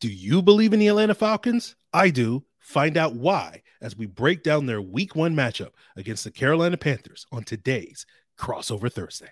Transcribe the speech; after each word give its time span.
Do 0.00 0.08
you 0.08 0.42
believe 0.42 0.72
in 0.72 0.80
the 0.80 0.88
Atlanta 0.88 1.14
Falcons? 1.14 1.76
I 1.92 2.10
do. 2.10 2.44
Find 2.58 2.96
out 2.96 3.14
why 3.14 3.62
as 3.80 3.96
we 3.96 4.06
break 4.06 4.42
down 4.42 4.66
their 4.66 4.80
week 4.80 5.14
one 5.14 5.34
matchup 5.34 5.70
against 5.96 6.24
the 6.24 6.30
Carolina 6.30 6.76
Panthers 6.76 7.26
on 7.32 7.44
today's 7.44 8.04
Crossover 8.38 8.92
Thursday. 8.92 9.30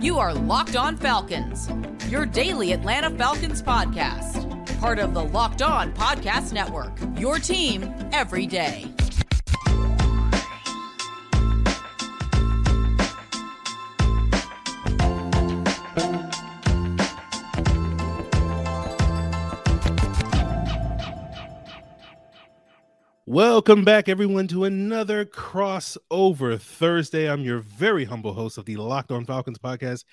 You 0.00 0.18
are 0.18 0.32
Locked 0.32 0.76
On 0.76 0.96
Falcons, 0.96 1.68
your 2.08 2.24
daily 2.24 2.72
Atlanta 2.72 3.10
Falcons 3.10 3.62
podcast, 3.62 4.80
part 4.80 4.98
of 4.98 5.12
the 5.12 5.24
Locked 5.24 5.62
On 5.62 5.92
Podcast 5.92 6.52
Network, 6.52 6.96
your 7.16 7.38
team 7.38 7.92
every 8.12 8.46
day. 8.46 8.86
Welcome 23.30 23.84
back, 23.84 24.08
everyone, 24.08 24.48
to 24.48 24.64
another 24.64 25.26
crossover 25.26 26.58
Thursday. 26.58 27.30
I'm 27.30 27.42
your 27.42 27.58
very 27.58 28.06
humble 28.06 28.32
host 28.32 28.56
of 28.56 28.64
the 28.64 28.76
Locked 28.76 29.12
On 29.12 29.26
Falcons 29.26 29.58
podcast, 29.58 30.04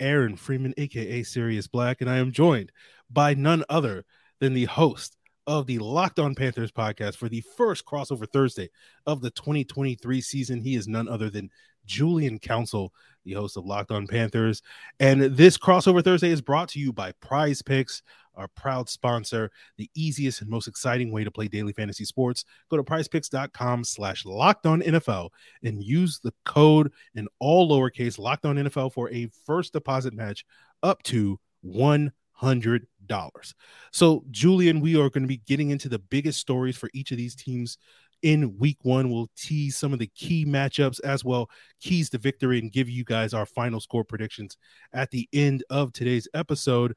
Aaron 0.00 0.34
Freeman, 0.34 0.74
aka 0.76 1.22
Sirius 1.22 1.68
Black, 1.68 2.00
and 2.00 2.10
I 2.10 2.16
am 2.16 2.32
joined 2.32 2.72
by 3.08 3.34
none 3.34 3.62
other 3.68 4.04
than 4.40 4.54
the 4.54 4.64
host 4.64 5.16
of 5.46 5.68
the 5.68 5.78
Locked 5.78 6.18
On 6.18 6.34
Panthers 6.34 6.72
podcast 6.72 7.14
for 7.14 7.28
the 7.28 7.44
first 7.56 7.84
crossover 7.84 8.28
Thursday 8.28 8.70
of 9.06 9.20
the 9.20 9.30
2023 9.30 10.20
season. 10.20 10.60
He 10.60 10.74
is 10.74 10.88
none 10.88 11.08
other 11.08 11.30
than 11.30 11.50
Julian 11.86 12.40
Council, 12.40 12.92
the 13.24 13.32
host 13.32 13.56
of 13.56 13.64
Locked 13.64 13.90
On 13.90 14.06
Panthers. 14.06 14.62
And 15.00 15.22
this 15.22 15.58
crossover 15.58 16.02
Thursday 16.02 16.30
is 16.30 16.42
brought 16.42 16.68
to 16.70 16.78
you 16.78 16.92
by 16.92 17.12
Prize 17.20 17.62
Picks 17.62 18.02
our 18.36 18.48
proud 18.48 18.88
sponsor, 18.88 19.50
the 19.76 19.90
easiest 19.94 20.40
and 20.40 20.50
most 20.50 20.68
exciting 20.68 21.12
way 21.12 21.24
to 21.24 21.30
play 21.30 21.48
daily 21.48 21.72
fantasy 21.72 22.04
sports. 22.04 22.44
Go 22.70 22.76
to 22.76 22.82
prizepicks.com 22.82 23.84
slash 23.84 24.24
locked 24.24 24.66
on 24.66 24.82
NFL 24.82 25.30
and 25.62 25.82
use 25.82 26.18
the 26.18 26.34
code 26.44 26.92
in 27.14 27.28
all 27.38 27.68
lowercase 27.70 28.18
locked 28.18 28.44
on 28.44 28.56
NFL 28.56 28.92
for 28.92 29.10
a 29.10 29.30
first 29.44 29.72
deposit 29.72 30.14
match 30.14 30.44
up 30.82 31.02
to 31.04 31.38
one 31.62 32.12
hundred 32.32 32.86
dollars. 33.06 33.54
So, 33.92 34.24
Julian, 34.30 34.80
we 34.80 34.96
are 34.96 35.08
going 35.08 35.22
to 35.22 35.28
be 35.28 35.42
getting 35.46 35.70
into 35.70 35.88
the 35.88 35.98
biggest 35.98 36.40
stories 36.40 36.76
for 36.76 36.90
each 36.92 37.10
of 37.10 37.16
these 37.16 37.34
teams 37.36 37.78
in 38.24 38.56
week 38.58 38.78
one. 38.82 39.10
We'll 39.10 39.30
tease 39.36 39.76
some 39.76 39.92
of 39.92 39.98
the 39.98 40.10
key 40.16 40.46
matchups 40.46 40.98
as 41.04 41.24
well, 41.24 41.50
keys 41.80 42.08
to 42.10 42.18
victory, 42.18 42.58
and 42.58 42.72
give 42.72 42.88
you 42.88 43.04
guys 43.04 43.34
our 43.34 43.46
final 43.46 43.80
score 43.80 44.02
predictions 44.02 44.56
at 44.94 45.10
the 45.10 45.28
end 45.32 45.62
of 45.68 45.92
today's 45.92 46.26
episode. 46.34 46.96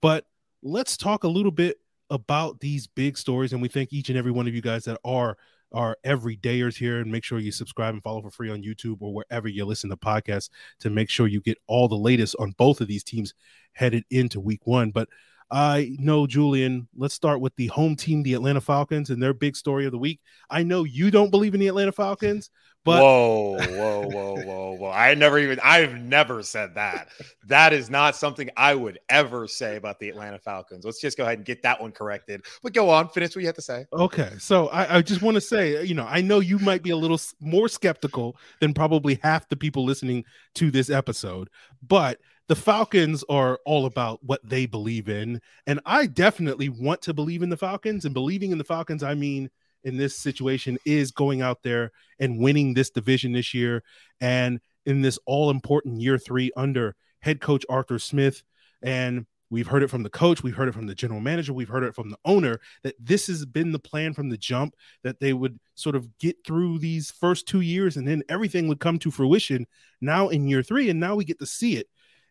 But 0.00 0.24
let's 0.62 0.96
talk 0.96 1.24
a 1.24 1.28
little 1.28 1.50
bit 1.50 1.78
about 2.10 2.60
these 2.60 2.86
big 2.86 3.18
stories. 3.18 3.52
And 3.52 3.60
we 3.60 3.68
thank 3.68 3.92
each 3.92 4.08
and 4.08 4.16
every 4.16 4.30
one 4.30 4.46
of 4.46 4.54
you 4.54 4.62
guys 4.62 4.84
that 4.84 4.98
are 5.04 5.36
our 5.72 5.98
everydayers 6.06 6.76
here 6.76 7.00
and 7.00 7.10
make 7.10 7.24
sure 7.24 7.40
you 7.40 7.52
subscribe 7.52 7.92
and 7.92 8.02
follow 8.02 8.22
for 8.22 8.30
free 8.30 8.48
on 8.48 8.62
YouTube 8.62 8.98
or 9.00 9.12
wherever 9.12 9.48
you 9.48 9.64
listen 9.64 9.90
to 9.90 9.96
podcasts 9.96 10.48
to 10.78 10.90
make 10.90 11.10
sure 11.10 11.26
you 11.26 11.40
get 11.40 11.58
all 11.66 11.88
the 11.88 11.96
latest 11.96 12.36
on 12.38 12.52
both 12.52 12.80
of 12.80 12.86
these 12.86 13.04
teams 13.04 13.34
headed 13.72 14.04
into 14.10 14.40
week 14.40 14.60
one. 14.64 14.92
But 14.92 15.08
I 15.50 15.96
know, 15.98 16.26
Julian, 16.26 16.88
let's 16.94 17.14
start 17.14 17.40
with 17.40 17.56
the 17.56 17.68
home 17.68 17.96
team, 17.96 18.22
the 18.22 18.34
Atlanta 18.34 18.60
Falcons, 18.60 19.08
and 19.08 19.22
their 19.22 19.32
big 19.32 19.56
story 19.56 19.86
of 19.86 19.92
the 19.92 19.98
week. 19.98 20.20
I 20.50 20.62
know 20.62 20.84
you 20.84 21.10
don't 21.10 21.30
believe 21.30 21.54
in 21.54 21.60
the 21.60 21.68
Atlanta 21.68 21.92
Falcons, 21.92 22.50
but 22.84 23.02
whoa, 23.02 23.56
whoa, 23.58 24.08
whoa, 24.08 24.34
whoa, 24.44 24.76
whoa. 24.78 24.90
I 24.90 25.14
never 25.14 25.38
even, 25.38 25.58
I've 25.62 25.94
never 25.94 26.42
said 26.42 26.74
that. 26.74 27.08
that 27.46 27.72
is 27.72 27.88
not 27.88 28.14
something 28.14 28.50
I 28.56 28.74
would 28.74 28.98
ever 29.08 29.48
say 29.48 29.76
about 29.76 29.98
the 30.00 30.10
Atlanta 30.10 30.38
Falcons. 30.38 30.84
Let's 30.84 31.00
just 31.00 31.16
go 31.16 31.24
ahead 31.24 31.38
and 31.38 31.46
get 31.46 31.62
that 31.62 31.80
one 31.80 31.92
corrected. 31.92 32.44
But 32.62 32.74
go 32.74 32.90
on, 32.90 33.08
finish 33.08 33.34
what 33.34 33.40
you 33.40 33.46
have 33.46 33.56
to 33.56 33.62
say. 33.62 33.86
Okay. 33.92 34.32
So 34.38 34.68
I, 34.68 34.98
I 34.98 35.02
just 35.02 35.22
want 35.22 35.34
to 35.36 35.40
say, 35.40 35.82
you 35.82 35.94
know, 35.94 36.06
I 36.06 36.20
know 36.20 36.40
you 36.40 36.58
might 36.58 36.82
be 36.82 36.90
a 36.90 36.96
little 36.96 37.20
more 37.40 37.68
skeptical 37.68 38.36
than 38.60 38.74
probably 38.74 39.18
half 39.22 39.48
the 39.48 39.56
people 39.56 39.84
listening 39.84 40.24
to 40.56 40.70
this 40.70 40.90
episode, 40.90 41.48
but 41.86 42.18
the 42.48 42.56
Falcons 42.56 43.22
are 43.28 43.60
all 43.64 43.84
about 43.86 44.24
what 44.24 44.40
they 44.42 44.66
believe 44.66 45.08
in. 45.08 45.40
And 45.66 45.80
I 45.84 46.06
definitely 46.06 46.70
want 46.70 47.02
to 47.02 47.14
believe 47.14 47.42
in 47.42 47.50
the 47.50 47.56
Falcons. 47.56 48.04
And 48.04 48.14
believing 48.14 48.52
in 48.52 48.58
the 48.58 48.64
Falcons, 48.64 49.02
I 49.02 49.14
mean, 49.14 49.50
in 49.84 49.98
this 49.98 50.16
situation, 50.16 50.78
is 50.84 51.12
going 51.12 51.42
out 51.42 51.62
there 51.62 51.92
and 52.18 52.38
winning 52.38 52.74
this 52.74 52.90
division 52.90 53.32
this 53.32 53.52
year. 53.52 53.82
And 54.20 54.60
in 54.86 55.02
this 55.02 55.18
all 55.26 55.50
important 55.50 56.00
year 56.00 56.18
three 56.18 56.50
under 56.56 56.96
head 57.20 57.40
coach 57.40 57.64
Arthur 57.68 57.98
Smith. 57.98 58.42
And 58.80 59.26
we've 59.50 59.66
heard 59.66 59.82
it 59.82 59.90
from 59.90 60.02
the 60.02 60.10
coach, 60.10 60.42
we've 60.42 60.56
heard 60.56 60.68
it 60.68 60.74
from 60.74 60.86
the 60.86 60.94
general 60.94 61.20
manager, 61.20 61.52
we've 61.52 61.68
heard 61.68 61.82
it 61.82 61.94
from 61.94 62.10
the 62.10 62.18
owner 62.24 62.60
that 62.82 62.94
this 62.98 63.26
has 63.26 63.44
been 63.44 63.72
the 63.72 63.78
plan 63.78 64.14
from 64.14 64.30
the 64.30 64.36
jump 64.38 64.74
that 65.02 65.20
they 65.20 65.32
would 65.32 65.58
sort 65.74 65.96
of 65.96 66.18
get 66.18 66.36
through 66.46 66.78
these 66.78 67.10
first 67.10 67.46
two 67.46 67.60
years 67.60 67.96
and 67.96 68.06
then 68.08 68.22
everything 68.28 68.68
would 68.68 68.80
come 68.80 68.98
to 68.98 69.10
fruition 69.10 69.66
now 70.00 70.28
in 70.28 70.48
year 70.48 70.62
three. 70.62 70.88
And 70.88 71.00
now 71.00 71.14
we 71.16 71.24
get 71.24 71.38
to 71.40 71.46
see 71.46 71.76
it 71.76 71.88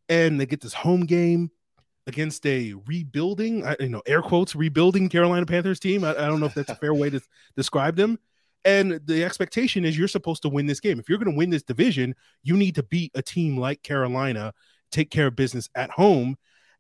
and 0.09 0.39
they 0.39 0.45
get 0.45 0.61
this 0.61 0.73
home 0.73 1.05
game 1.05 1.51
against 2.07 2.45
a 2.45 2.73
rebuilding, 2.85 3.65
you 3.79 3.89
know, 3.89 4.01
air 4.05 4.21
quotes, 4.21 4.55
rebuilding 4.55 5.09
Carolina 5.09 5.45
Panthers 5.45 5.79
team. 5.79 6.03
I, 6.03 6.11
I 6.11 6.27
don't 6.27 6.39
know 6.39 6.45
if 6.45 6.53
that's 6.53 6.69
a 6.69 6.75
fair 6.75 6.93
way 6.93 7.09
to 7.09 7.19
describe 7.55 7.95
them. 7.97 8.17
And 8.63 8.99
the 9.05 9.23
expectation 9.23 9.85
is 9.85 9.97
you're 9.97 10.07
supposed 10.07 10.41
to 10.41 10.49
win 10.49 10.65
this 10.65 10.79
game. 10.79 10.99
If 10.99 11.09
you're 11.09 11.17
going 11.17 11.31
to 11.31 11.37
win 11.37 11.49
this 11.49 11.63
division, 11.63 12.15
you 12.43 12.55
need 12.55 12.75
to 12.75 12.83
beat 12.83 13.11
a 13.15 13.21
team 13.21 13.57
like 13.57 13.83
Carolina, 13.83 14.53
take 14.91 15.11
care 15.11 15.27
of 15.27 15.35
business 15.35 15.69
at 15.75 15.89
home. 15.89 16.37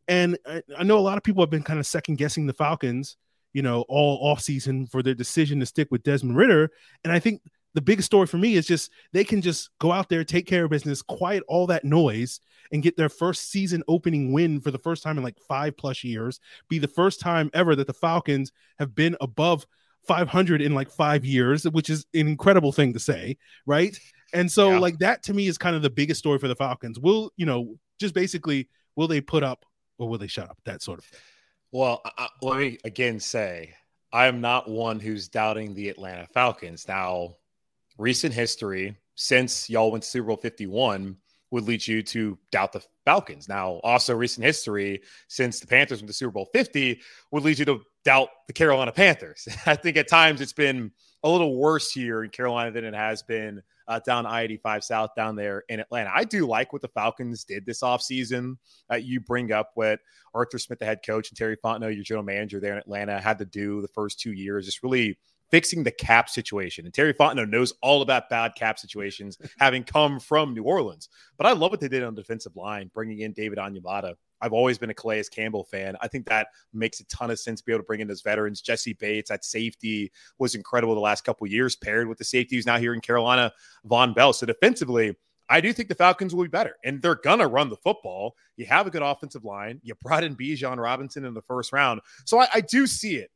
And 0.07 0.37
I, 0.45 0.61
I 0.77 0.83
know 0.83 0.97
a 0.97 0.99
lot 0.99 1.17
of 1.17 1.23
people 1.23 1.43
have 1.43 1.49
been 1.49 1.63
kind 1.63 1.79
of 1.79 1.85
second 1.85 2.17
guessing 2.17 2.47
the 2.47 2.53
Falcons, 2.53 3.17
you 3.53 3.61
know, 3.61 3.85
all 3.89 4.19
off 4.29 4.41
season 4.41 4.85
for 4.85 5.03
their 5.03 5.13
decision 5.13 5.59
to 5.59 5.65
stick 5.65 5.89
with 5.91 6.03
Desmond 6.03 6.37
Ridder. 6.37 6.71
And 7.03 7.11
I 7.11 7.19
think 7.19 7.41
the 7.77 7.81
biggest 7.81 8.07
story 8.07 8.25
for 8.25 8.39
me 8.39 8.55
is 8.55 8.65
just 8.65 8.89
they 9.13 9.23
can 9.23 9.39
just 9.39 9.69
go 9.77 9.91
out 9.91 10.09
there, 10.09 10.23
take 10.23 10.47
care 10.47 10.63
of 10.63 10.71
business, 10.71 11.03
quiet 11.03 11.43
all 11.47 11.67
that 11.67 11.85
noise, 11.85 12.39
and 12.71 12.81
get 12.81 12.97
their 12.97 13.07
first 13.07 13.51
season 13.51 13.83
opening 13.87 14.33
win 14.33 14.59
for 14.59 14.71
the 14.71 14.79
first 14.79 15.03
time 15.03 15.15
in 15.15 15.23
like 15.23 15.37
five 15.47 15.77
plus 15.77 16.03
years. 16.03 16.39
Be 16.69 16.79
the 16.79 16.87
first 16.87 17.19
time 17.19 17.51
ever 17.53 17.75
that 17.75 17.85
the 17.85 17.93
Falcons 17.93 18.51
have 18.79 18.95
been 18.95 19.15
above 19.21 19.67
500 20.07 20.59
in 20.59 20.73
like 20.73 20.89
five 20.89 21.23
years, 21.23 21.65
which 21.65 21.91
is 21.91 22.07
an 22.15 22.27
incredible 22.27 22.71
thing 22.71 22.93
to 22.93 22.99
say, 22.99 23.37
right? 23.67 23.95
And 24.33 24.51
so, 24.51 24.71
yeah. 24.71 24.79
like, 24.79 24.97
that 24.97 25.21
to 25.23 25.35
me 25.35 25.45
is 25.47 25.59
kind 25.59 25.75
of 25.75 25.83
the 25.83 25.91
biggest 25.91 26.17
story 26.17 26.39
for 26.39 26.47
the 26.47 26.55
Falcons. 26.55 26.99
Will, 26.99 27.31
you 27.37 27.45
know, 27.45 27.75
just 27.99 28.15
basically, 28.15 28.69
will 28.95 29.07
they 29.07 29.21
put 29.21 29.43
up 29.43 29.65
or 29.99 30.09
will 30.09 30.17
they 30.17 30.25
shut 30.25 30.49
up? 30.49 30.57
That 30.65 30.81
sort 30.81 30.97
of 30.97 31.05
thing. 31.05 31.19
Well, 31.71 32.01
uh, 32.17 32.27
let 32.41 32.57
me 32.57 32.79
again 32.83 33.19
say, 33.19 33.75
I 34.11 34.25
am 34.25 34.41
not 34.41 34.67
one 34.67 34.99
who's 34.99 35.27
doubting 35.27 35.75
the 35.75 35.89
Atlanta 35.89 36.25
Falcons. 36.25 36.87
Now, 36.87 37.35
recent 37.97 38.33
history 38.33 38.95
since 39.15 39.69
y'all 39.69 39.91
went 39.91 40.03
to 40.03 40.09
Super 40.09 40.27
Bowl 40.27 40.37
51 40.37 41.17
would 41.51 41.63
lead 41.63 41.85
you 41.87 42.03
to 42.03 42.37
doubt 42.51 42.73
the 42.73 42.83
Falcons. 43.05 43.47
Now, 43.47 43.79
also 43.83 44.13
recent 44.15 44.45
history 44.45 45.01
since 45.29 45.59
the 45.59 45.67
Panthers 45.67 46.01
went 46.01 46.09
to 46.09 46.13
Super 46.13 46.31
Bowl 46.31 46.49
50 46.53 46.99
would 47.31 47.43
lead 47.43 47.57
you 47.57 47.65
to 47.65 47.81
doubt 48.03 48.29
the 48.47 48.53
Carolina 48.53 48.91
Panthers. 48.91 49.47
I 49.65 49.75
think 49.75 49.97
at 49.97 50.07
times 50.07 50.41
it's 50.41 50.53
been 50.53 50.91
a 51.23 51.29
little 51.29 51.57
worse 51.57 51.91
here 51.91 52.23
in 52.23 52.29
Carolina 52.29 52.71
than 52.71 52.83
it 52.83 52.93
has 52.93 53.23
been 53.23 53.61
uh, 53.87 53.99
down 54.05 54.25
I 54.25 54.41
85 54.41 54.83
South 54.83 55.09
down 55.15 55.35
there 55.35 55.63
in 55.69 55.79
Atlanta. 55.79 56.11
I 56.13 56.25
do 56.25 56.45
like 56.45 56.73
what 56.73 56.81
the 56.81 56.89
Falcons 56.89 57.43
did 57.43 57.65
this 57.65 57.81
offseason. 57.81 58.57
Uh, 58.91 58.95
you 58.95 59.19
bring 59.19 59.51
up 59.51 59.71
what 59.75 59.99
Arthur 60.33 60.59
Smith, 60.59 60.79
the 60.79 60.85
head 60.85 60.99
coach, 61.05 61.29
and 61.29 61.37
Terry 61.37 61.57
Fontenot, 61.57 61.95
your 61.95 62.03
general 62.03 62.25
manager 62.25 62.59
there 62.59 62.73
in 62.73 62.79
Atlanta, 62.79 63.19
had 63.19 63.39
to 63.39 63.45
do 63.45 63.81
the 63.81 63.87
first 63.87 64.19
two 64.19 64.33
years, 64.33 64.65
just 64.65 64.83
really 64.83 65.17
fixing 65.51 65.83
the 65.83 65.91
cap 65.91 66.29
situation. 66.29 66.85
And 66.85 66.93
Terry 66.93 67.13
Fontenot 67.13 67.49
knows 67.49 67.73
all 67.81 68.01
about 68.01 68.29
bad 68.29 68.53
cap 68.55 68.79
situations, 68.79 69.37
having 69.59 69.83
come 69.83 70.19
from 70.19 70.53
New 70.53 70.63
Orleans. 70.63 71.09
But 71.37 71.47
I 71.47 71.53
love 71.53 71.71
what 71.71 71.79
they 71.79 71.87
did 71.87 72.03
on 72.03 72.15
the 72.15 72.21
defensive 72.21 72.55
line, 72.55 72.91
bringing 72.93 73.19
in 73.19 73.33
David 73.33 73.57
Onyemata. 73.57 74.15
I've 74.39 74.53
always 74.53 74.77
been 74.77 74.89
a 74.89 74.93
Calais 74.93 75.23
Campbell 75.31 75.63
fan. 75.63 75.95
I 76.01 76.07
think 76.07 76.27
that 76.27 76.47
makes 76.71 76.99
a 76.99 77.05
ton 77.05 77.31
of 77.31 77.39
sense 77.39 77.59
to 77.61 77.65
be 77.65 77.71
able 77.71 77.83
to 77.83 77.87
bring 77.87 78.01
in 78.01 78.07
those 78.07 78.21
veterans. 78.21 78.61
Jessie 78.61 78.93
Bates 78.93 79.31
at 79.31 79.43
safety 79.43 80.11
was 80.37 80.53
incredible 80.53 80.93
the 80.93 81.01
last 81.01 81.23
couple 81.23 81.47
years, 81.47 81.75
paired 81.75 82.07
with 82.07 82.19
the 82.19 82.23
safety 82.23 82.55
who's 82.55 82.65
now 82.65 82.77
here 82.77 82.93
in 82.93 83.01
Carolina, 83.01 83.51
Vonn 83.87 84.13
Bell. 84.13 84.33
So 84.33 84.45
defensively, 84.45 85.15
I 85.49 85.61
do 85.61 85.71
think 85.73 85.89
the 85.89 85.95
Falcons 85.95 86.35
will 86.35 86.43
be 86.43 86.49
better, 86.49 86.75
and 86.83 87.01
they're 87.01 87.15
gonna 87.15 87.47
run 87.47 87.69
the 87.69 87.77
football. 87.77 88.35
You 88.57 88.65
have 88.65 88.85
a 88.85 88.91
good 88.91 89.01
offensive 89.01 89.45
line. 89.45 89.79
You 89.81 89.95
brought 89.95 90.23
in 90.23 90.35
Bijan 90.35 90.77
Robinson 90.77 91.25
in 91.25 91.33
the 91.33 91.41
first 91.41 91.71
round, 91.71 92.01
so 92.25 92.39
I, 92.39 92.47
I 92.55 92.61
do 92.61 92.85
see 92.85 93.15
it 93.15 93.31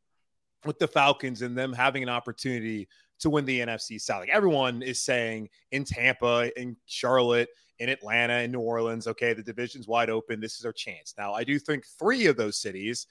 with 0.65 0.79
the 0.79 0.87
Falcons 0.87 1.41
and 1.41 1.57
them 1.57 1.73
having 1.73 2.03
an 2.03 2.09
opportunity 2.09 2.87
to 3.19 3.29
win 3.29 3.45
the 3.45 3.59
NFC 3.59 3.99
South. 3.99 4.21
Like 4.21 4.29
everyone 4.29 4.81
is 4.81 5.01
saying 5.01 5.49
in 5.71 5.83
Tampa, 5.83 6.51
in 6.59 6.75
Charlotte, 6.85 7.49
in 7.79 7.89
Atlanta, 7.89 8.39
in 8.41 8.51
New 8.51 8.59
Orleans, 8.59 9.07
okay, 9.07 9.33
the 9.33 9.43
division's 9.43 9.87
wide 9.87 10.09
open. 10.09 10.39
This 10.39 10.59
is 10.59 10.65
our 10.65 10.73
chance. 10.73 11.13
Now, 11.17 11.33
I 11.33 11.43
do 11.43 11.57
think 11.57 11.85
three 11.99 12.27
of 12.27 12.37
those 12.37 12.57
cities, 12.57 13.07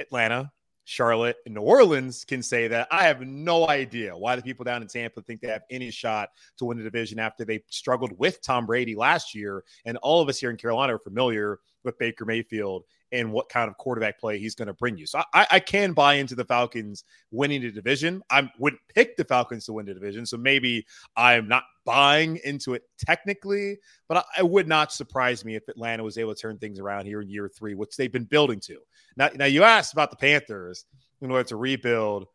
Atlanta, 0.00 0.50
Charlotte, 0.84 1.36
and 1.44 1.54
New 1.54 1.60
Orleans, 1.60 2.24
can 2.24 2.42
say 2.42 2.66
that. 2.66 2.88
I 2.90 3.04
have 3.04 3.20
no 3.20 3.68
idea 3.68 4.16
why 4.16 4.34
the 4.36 4.42
people 4.42 4.64
down 4.64 4.82
in 4.82 4.88
Tampa 4.88 5.22
think 5.22 5.40
they 5.40 5.48
have 5.48 5.62
any 5.70 5.90
shot 5.90 6.30
to 6.56 6.64
win 6.64 6.78
the 6.78 6.84
division 6.84 7.18
after 7.18 7.44
they 7.44 7.62
struggled 7.68 8.18
with 8.18 8.40
Tom 8.42 8.64
Brady 8.64 8.94
last 8.94 9.34
year. 9.34 9.64
And 9.84 9.98
all 9.98 10.20
of 10.20 10.28
us 10.28 10.38
here 10.38 10.50
in 10.50 10.56
Carolina 10.56 10.94
are 10.94 10.98
familiar 10.98 11.60
with 11.84 11.98
Baker 11.98 12.24
Mayfield 12.24 12.84
and 13.12 13.32
what 13.32 13.48
kind 13.48 13.70
of 13.70 13.76
quarterback 13.78 14.18
play 14.18 14.38
he's 14.38 14.54
going 14.54 14.66
to 14.66 14.74
bring 14.74 14.96
you. 14.96 15.06
So 15.06 15.22
I, 15.32 15.46
I, 15.50 15.60
can 15.60 15.92
buy 15.92 16.14
into 16.14 16.34
the 16.34 16.44
Falcons 16.44 17.04
winning 17.30 17.62
the 17.62 17.70
division. 17.70 18.22
I 18.30 18.50
wouldn't 18.58 18.82
pick 18.94 19.16
the 19.16 19.24
Falcons 19.24 19.64
to 19.66 19.72
win 19.72 19.86
the 19.86 19.94
division, 19.94 20.26
so 20.26 20.36
maybe 20.36 20.86
I'm 21.16 21.48
not 21.48 21.64
buying 21.84 22.38
into 22.44 22.74
it 22.74 22.82
technically, 22.98 23.78
but 24.08 24.18
I, 24.18 24.40
it 24.40 24.48
would 24.48 24.68
not 24.68 24.92
surprise 24.92 25.44
me 25.44 25.54
if 25.54 25.68
Atlanta 25.68 26.02
was 26.02 26.18
able 26.18 26.34
to 26.34 26.40
turn 26.40 26.58
things 26.58 26.78
around 26.78 27.06
here 27.06 27.22
in 27.22 27.30
year 27.30 27.48
three, 27.48 27.74
which 27.74 27.96
they've 27.96 28.12
been 28.12 28.24
building 28.24 28.60
to. 28.60 28.78
Now, 29.16 29.30
now 29.34 29.46
you 29.46 29.62
asked 29.64 29.92
about 29.92 30.10
the 30.10 30.16
Panthers, 30.16 30.84
in 31.20 31.28
know, 31.28 31.42
to 31.42 31.56
rebuild 31.56 32.26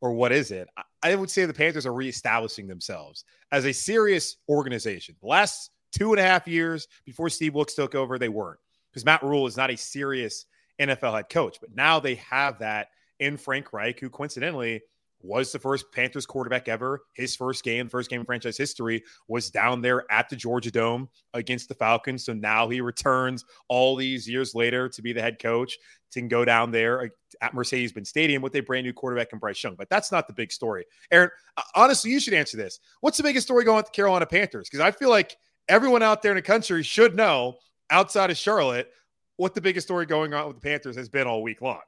or 0.00 0.12
what 0.12 0.32
is 0.32 0.50
it? 0.50 0.68
I 1.02 1.14
would 1.14 1.30
say 1.30 1.44
the 1.44 1.54
Panthers 1.54 1.86
are 1.86 1.92
reestablishing 1.92 2.66
themselves 2.66 3.24
as 3.52 3.64
a 3.66 3.72
serious 3.72 4.36
organization. 4.48 5.14
The 5.20 5.28
last 5.28 5.70
two 5.92 6.12
and 6.12 6.18
a 6.18 6.24
half 6.24 6.48
years 6.48 6.88
before 7.06 7.28
Steve 7.28 7.54
Wilks 7.54 7.74
took 7.74 7.94
over, 7.94 8.18
they 8.18 8.28
weren't 8.28 8.58
because 8.92 9.04
Matt 9.04 9.22
Rhule 9.22 9.46
is 9.46 9.56
not 9.56 9.70
a 9.70 9.76
serious 9.76 10.46
NFL 10.80 11.14
head 11.14 11.28
coach. 11.28 11.58
But 11.60 11.74
now 11.74 12.00
they 12.00 12.16
have 12.16 12.58
that 12.58 12.88
in 13.18 13.36
Frank 13.36 13.72
Reich, 13.72 13.98
who 14.00 14.10
coincidentally 14.10 14.82
was 15.22 15.52
the 15.52 15.58
first 15.58 15.86
Panthers 15.92 16.26
quarterback 16.26 16.68
ever. 16.68 17.02
His 17.14 17.36
first 17.36 17.62
game, 17.62 17.88
first 17.88 18.10
game 18.10 18.20
in 18.20 18.26
franchise 18.26 18.56
history, 18.56 19.04
was 19.28 19.50
down 19.50 19.80
there 19.80 20.04
at 20.10 20.28
the 20.28 20.36
Georgia 20.36 20.70
Dome 20.70 21.08
against 21.32 21.68
the 21.68 21.74
Falcons. 21.74 22.24
So 22.24 22.32
now 22.32 22.68
he 22.68 22.80
returns 22.80 23.44
all 23.68 23.94
these 23.96 24.28
years 24.28 24.54
later 24.54 24.88
to 24.88 25.02
be 25.02 25.12
the 25.12 25.22
head 25.22 25.38
coach 25.40 25.78
to 26.12 26.22
go 26.22 26.44
down 26.44 26.70
there 26.70 27.02
uh, 27.02 27.06
at 27.40 27.54
Mercedes-Benz 27.54 28.08
Stadium 28.08 28.42
with 28.42 28.54
a 28.56 28.60
brand 28.60 28.84
new 28.84 28.92
quarterback 28.92 29.32
in 29.32 29.38
Bryce 29.38 29.62
Young. 29.62 29.76
But 29.76 29.88
that's 29.88 30.12
not 30.12 30.26
the 30.26 30.34
big 30.34 30.52
story. 30.52 30.84
Aaron, 31.10 31.30
uh, 31.56 31.62
honestly, 31.74 32.10
you 32.10 32.20
should 32.20 32.34
answer 32.34 32.56
this. 32.56 32.80
What's 33.00 33.16
the 33.16 33.22
biggest 33.22 33.46
story 33.46 33.64
going 33.64 33.76
on 33.76 33.78
with 33.78 33.86
the 33.86 33.92
Carolina 33.92 34.26
Panthers? 34.26 34.68
Because 34.68 34.84
I 34.84 34.90
feel 34.90 35.10
like 35.10 35.36
everyone 35.68 36.02
out 36.02 36.22
there 36.22 36.32
in 36.32 36.36
the 36.36 36.42
country 36.42 36.82
should 36.82 37.14
know, 37.14 37.56
outside 37.92 38.30
of 38.30 38.36
Charlotte, 38.36 38.90
what 39.36 39.54
the 39.54 39.60
biggest 39.60 39.86
story 39.86 40.06
going 40.06 40.34
on 40.34 40.48
with 40.48 40.56
the 40.56 40.60
Panthers 40.60 40.96
has 40.96 41.08
been 41.08 41.26
all 41.26 41.42
week 41.42 41.60
long. 41.62 41.80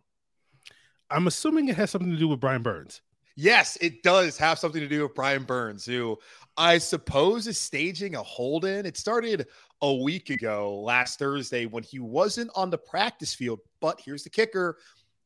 I'm 1.10 1.26
assuming 1.26 1.68
it 1.68 1.76
has 1.76 1.90
something 1.90 2.10
to 2.10 2.18
do 2.18 2.28
with 2.28 2.40
Brian 2.40 2.62
Burns. 2.62 3.00
Yes, 3.36 3.76
it 3.80 4.02
does 4.04 4.38
have 4.38 4.58
something 4.58 4.80
to 4.80 4.88
do 4.88 5.02
with 5.02 5.14
Brian 5.14 5.42
Burns, 5.42 5.84
who 5.84 6.18
I 6.56 6.78
suppose 6.78 7.48
is 7.48 7.58
staging 7.58 8.14
a 8.14 8.22
hold 8.22 8.64
in. 8.64 8.86
It 8.86 8.96
started 8.96 9.48
a 9.82 9.92
week 9.92 10.30
ago, 10.30 10.80
last 10.80 11.18
Thursday, 11.18 11.66
when 11.66 11.82
he 11.82 11.98
wasn't 11.98 12.50
on 12.54 12.70
the 12.70 12.78
practice 12.78 13.34
field. 13.34 13.58
But 13.80 14.00
here's 14.00 14.22
the 14.22 14.30
kicker 14.30 14.78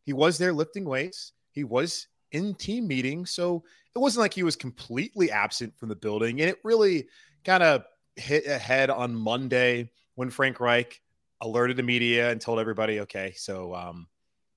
he 0.04 0.14
was 0.14 0.38
there 0.38 0.54
lifting 0.54 0.86
weights, 0.86 1.32
he 1.50 1.64
was 1.64 2.06
in 2.32 2.54
team 2.54 2.86
meetings. 2.86 3.30
So 3.30 3.62
it 3.94 3.98
wasn't 3.98 4.22
like 4.22 4.32
he 4.32 4.42
was 4.42 4.56
completely 4.56 5.30
absent 5.30 5.76
from 5.76 5.90
the 5.90 5.96
building. 5.96 6.40
And 6.40 6.48
it 6.48 6.58
really 6.64 7.08
kind 7.44 7.62
of 7.62 7.84
hit 8.16 8.46
ahead 8.46 8.90
on 8.90 9.14
Monday 9.14 9.90
when 10.18 10.30
Frank 10.30 10.58
Reich 10.58 11.00
alerted 11.40 11.76
the 11.76 11.84
media 11.84 12.32
and 12.32 12.40
told 12.40 12.58
everybody, 12.58 12.98
okay, 13.02 13.34
so 13.36 13.72
um, 13.72 14.08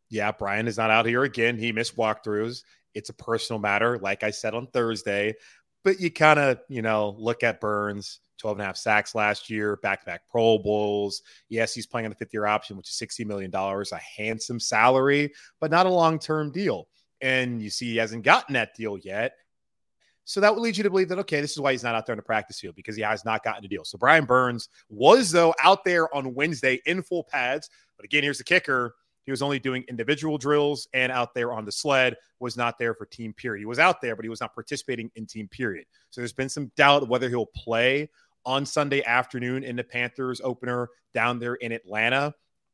yeah, 0.10 0.32
Brian 0.32 0.68
is 0.68 0.76
not 0.76 0.90
out 0.90 1.06
here 1.06 1.22
again. 1.22 1.56
He 1.56 1.72
missed 1.72 1.96
walkthroughs. 1.96 2.64
It's 2.96 3.12
a 3.12 3.14
personal 3.14 3.60
matter, 3.60 4.00
like 4.00 4.24
I 4.24 4.32
said 4.32 4.56
on 4.56 4.66
Thursday. 4.66 5.36
But 5.84 6.00
you 6.00 6.10
kind 6.10 6.40
of, 6.40 6.62
you 6.68 6.82
know, 6.82 7.16
look 7.16 7.44
at 7.44 7.62
Burns, 7.62 8.22
12 8.40 8.58
and 8.58 8.64
a 8.64 8.66
half 8.66 8.76
sacks 8.76 9.14
last 9.14 9.52
year, 9.52 9.76
back 9.84 10.00
to 10.00 10.08
back 10.08 10.24
Pro 10.32 10.58
Bowls. 10.58 11.22
Yes, 11.48 11.76
he's 11.76 11.86
playing 11.86 12.08
on 12.08 12.10
the 12.10 12.16
fifth 12.16 12.34
year 12.34 12.48
option, 12.48 12.76
which 12.76 12.90
is 12.90 12.96
$60 12.96 13.28
million, 13.28 13.52
a 13.54 13.98
handsome 14.18 14.60
salary, 14.60 15.32
but 15.60 15.70
not 15.70 15.86
a 15.86 15.90
long 15.90 16.18
term 16.18 16.52
deal. 16.52 16.88
And 17.22 17.62
you 17.62 17.70
see, 17.70 17.92
he 17.92 17.98
hasn't 17.98 18.24
gotten 18.24 18.54
that 18.54 18.74
deal 18.74 18.98
yet. 18.98 19.34
So 20.24 20.40
that 20.40 20.54
would 20.54 20.62
lead 20.62 20.78
you 20.78 20.84
to 20.84 20.90
believe 20.90 21.10
that, 21.10 21.20
okay, 21.20 21.42
this 21.42 21.52
is 21.52 21.60
why 21.60 21.72
he's 21.72 21.84
not 21.84 21.96
out 21.96 22.06
there 22.06 22.14
in 22.14 22.18
the 22.18 22.24
practice 22.24 22.60
field 22.60 22.76
because 22.76 22.96
he 22.96 23.02
has 23.02 23.26
not 23.26 23.44
gotten 23.44 23.66
a 23.66 23.68
deal. 23.68 23.84
So 23.84 23.98
Brian 23.98 24.26
Burns 24.26 24.70
was, 24.90 25.32
though, 25.32 25.54
out 25.62 25.84
there 25.84 26.14
on 26.16 26.34
Wednesday 26.34 26.80
in 26.86 27.02
full 27.02 27.24
pads. 27.24 27.70
But 27.98 28.06
again, 28.06 28.24
here's 28.24 28.38
the 28.38 28.44
kicker 28.44 28.96
he 29.26 29.32
was 29.32 29.42
only 29.42 29.60
doing 29.60 29.84
individual 29.88 30.38
drills 30.38 30.88
and 30.94 31.12
out 31.12 31.34
there 31.34 31.54
on 31.54 31.66
the 31.66 31.72
sled, 31.72 32.18
was 32.40 32.58
not 32.58 32.80
there 32.80 32.94
for 32.94 33.06
team 33.06 33.34
period. 33.34 33.62
He 33.62 33.66
was 33.66 33.80
out 33.80 34.02
there, 34.02 34.16
but 34.16 34.26
he 34.26 34.30
was 34.30 34.42
not 34.42 34.54
participating 34.54 35.12
in 35.16 35.26
team 35.26 35.48
period. 35.48 35.86
So 36.10 36.22
there's 36.22 36.34
been 36.34 36.50
some 36.50 36.72
doubt 36.76 37.08
whether 37.08 37.30
he'll 37.30 37.46
play 37.46 38.10
on 38.46 38.66
Sunday 38.66 39.04
afternoon 39.04 39.64
in 39.64 39.76
the 39.76 39.84
Panthers 39.84 40.42
opener 40.44 40.90
down 41.14 41.38
there 41.38 41.56
in 41.56 41.72
Atlanta. 41.72 42.34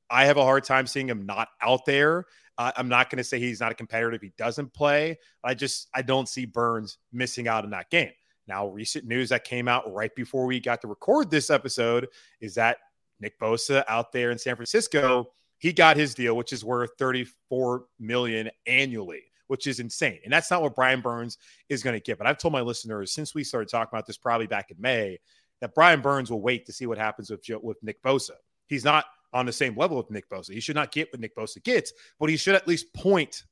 I 0.10 0.26
have 0.26 0.38
a 0.38 0.44
hard 0.44 0.64
time 0.64 0.88
seeing 0.88 1.10
him 1.10 1.26
not 1.26 1.50
out 1.62 1.86
there. 1.86 2.26
Uh, 2.58 2.72
I'm 2.76 2.90
not 2.90 3.10
going 3.10 3.18
to 3.18 3.24
say 3.24 3.40
he's 3.40 3.60
not 3.60 3.72
a 3.72 3.76
competitor 3.76 4.14
if 4.14 4.22
he 4.22 4.32
doesn't 4.38 4.74
play. 4.74 5.18
I 5.44 5.54
just 5.54 5.90
I 5.94 6.02
don't 6.02 6.28
see 6.28 6.46
Burns 6.46 6.98
missing 7.12 7.48
out 7.48 7.64
in 7.64 7.70
that 7.72 7.90
game. 7.90 8.12
Now, 8.48 8.68
recent 8.68 9.06
news 9.06 9.30
that 9.30 9.44
came 9.44 9.68
out 9.68 9.94
right 9.94 10.14
before 10.16 10.46
we 10.46 10.60
got 10.60 10.82
to 10.82 10.88
record 10.88 11.30
this 11.30 11.50
episode 11.50 12.08
is 12.40 12.56
that 12.56 12.78
Nick 13.20 13.40
Bosa 13.40 13.84
out 13.88 14.12
there 14.12 14.32
in 14.32 14.38
San 14.38 14.56
Francisco 14.56 15.28
he 15.60 15.74
got 15.74 15.98
his 15.98 16.14
deal, 16.14 16.38
which 16.38 16.54
is 16.54 16.64
worth 16.64 16.92
34 17.00 17.86
million 18.00 18.50
annually, 18.66 19.24
which 19.48 19.68
is 19.68 19.80
insane. 19.80 20.20
And 20.24 20.32
that's 20.32 20.52
not 20.52 20.62
what 20.62 20.76
Brian 20.76 21.02
Burns 21.02 21.38
is 21.70 21.84
going 21.84 21.96
to 21.96 22.00
get. 22.00 22.18
But 22.18 22.28
I've 22.28 22.38
told 22.38 22.52
my 22.52 22.62
listeners 22.62 23.12
since 23.12 23.34
we 23.34 23.44
started 23.44 23.70
talking 23.70 23.90
about 23.92 24.06
this 24.06 24.18
probably 24.18 24.48
back 24.48 24.72
in 24.72 24.78
May 24.80 25.20
that 25.62 25.74
Brian 25.74 26.02
Burns 26.02 26.30
will 26.30 26.42
wait 26.42 26.66
to 26.68 26.74
see 26.74 26.86
what 26.86 26.98
happens 26.98 27.32
with 27.32 27.42
with 27.64 27.82
Nick 27.82 28.02
Bosa. 28.04 28.32
He's 28.68 28.84
not 28.84 29.06
on 29.38 29.46
the 29.46 29.54
same 29.54 29.78
level 29.78 29.98
with 29.98 30.10
Nick 30.10 30.30
Bosa. 30.30 30.54
He 30.54 30.60
should 30.60 30.76
not 30.76 30.92
get 30.92 31.12
what 31.14 31.20
Nick 31.20 31.36
Bosa 31.36 31.64
gets, 31.64 31.94
but 32.20 32.30
he 32.30 32.38
should 32.38 32.56
at 32.56 32.68
least 32.68 32.92
point 32.94 33.44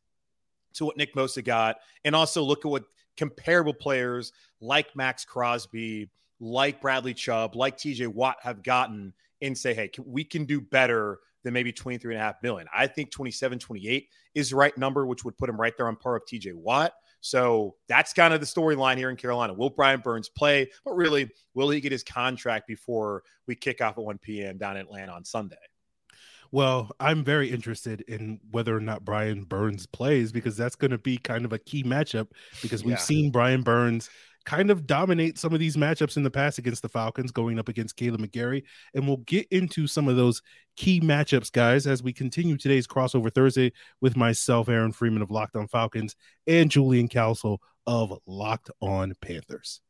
to 0.74 0.86
what 0.86 0.98
Nick 0.98 1.14
Bosa 1.14 1.44
got 1.44 1.78
and 2.04 2.16
also 2.16 2.42
look 2.42 2.66
at 2.66 2.72
what 2.72 2.86
comparable 3.18 3.74
players 3.74 4.34
like 4.60 4.96
Maxx 4.96 5.24
Crosby, 5.24 6.10
like 6.40 6.82
Bradley 6.82 7.14
Chubb, 7.14 7.56
like 7.56 7.78
TJ 7.78 8.08
Watt 8.08 8.38
have 8.42 8.64
gotten 8.64 9.14
and 9.42 9.58
say, 9.58 9.74
hey, 9.74 9.92
we 10.04 10.24
can 10.24 10.46
do 10.46 10.60
better 10.60 11.20
than 11.44 11.54
maybe 11.54 11.72
23 11.72 12.16
and 12.16 12.22
a 12.22 12.26
half 12.26 12.42
million. 12.42 12.68
I 12.74 12.88
think 12.88 13.12
27, 13.12 13.60
28 13.60 14.10
is 14.34 14.50
the 14.50 14.56
right 14.56 14.76
number, 14.78 15.06
which 15.06 15.24
would 15.24 15.38
put 15.38 15.50
him 15.50 15.62
right 15.62 15.74
there 15.78 15.88
on 15.88 15.96
par 15.96 16.16
of 16.16 16.24
TJ 16.26 16.56
Watt. 16.56 16.94
So 17.22 17.76
that's 17.88 18.14
kind 18.14 18.34
of 18.34 18.40
the 18.40 18.46
storyline 18.46 18.98
here 18.98 19.10
in 19.10 19.16
Carolina. 19.16 19.54
Will 19.54 19.70
Brian 19.70 20.00
Burns 20.00 20.30
play? 20.30 20.70
But 20.84 20.96
really, 20.96 21.30
will 21.54 21.70
he 21.70 21.80
get 21.80 21.92
his 21.92 22.04
contract 22.04 22.68
before 22.68 23.24
we 23.48 23.56
kick 23.56 23.82
off 23.82 23.98
at 23.98 24.04
1 24.04 24.18
p.m. 24.20 24.58
down 24.58 24.78
in 24.78 24.84
Atlanta 24.84 25.12
on 25.12 25.24
Sunday? 25.24 25.56
Well, 26.52 26.92
I'm 27.00 27.24
very 27.24 27.50
interested 27.50 28.02
in 28.02 28.40
whether 28.52 28.76
or 28.76 28.80
not 28.80 29.06
Brian 29.06 29.44
Burns 29.44 29.86
plays 29.86 30.32
because 30.32 30.56
that's 30.58 30.76
going 30.76 30.92
to 30.92 30.98
be 30.98 31.18
kind 31.18 31.46
of 31.46 31.54
a 31.54 31.60
key 31.60 31.84
matchup 31.84 32.28
because 32.62 32.84
we've 32.84 32.92
yeah. 32.92 32.98
seen 32.98 33.32
Brian 33.32 33.62
Burns 33.62 34.10
kind 34.46 34.70
of 34.70 34.86
dominate 34.86 35.38
some 35.38 35.54
of 35.54 35.60
these 35.60 35.76
matchups 35.76 36.18
in 36.18 36.24
the 36.24 36.32
past 36.32 36.58
against 36.58 36.82
the 36.82 36.90
Falcons, 36.90 37.32
going 37.32 37.60
up 37.60 37.68
against 37.68 37.98
Kaleb 37.98 38.20
McGary. 38.20 38.64
And 38.94 39.08
we'll 39.08 39.18
get 39.18 39.48
into 39.50 39.88
some 39.88 40.08
of 40.08 40.16
those 40.16 40.42
key 40.78 41.02
matchups, 41.02 41.52
guys, 41.52 41.88
as 41.88 42.04
we 42.04 42.14
continue 42.14 42.58
today's 42.58 42.88
crossover 42.88 43.34
Thursday 43.34 43.74
with 44.02 44.16
myself, 44.16 44.70
Aaron 44.70 44.92
Freeman 44.92 45.22
of 45.22 45.32
Locked 45.32 45.56
On 45.56 45.68
Falcons, 45.68 46.16
and 46.48 46.70
Julian 46.70 47.08
Council 47.08 47.60
of 47.88 48.18
Locked 48.28 48.70
On 48.82 49.14
Panthers. 49.20 49.82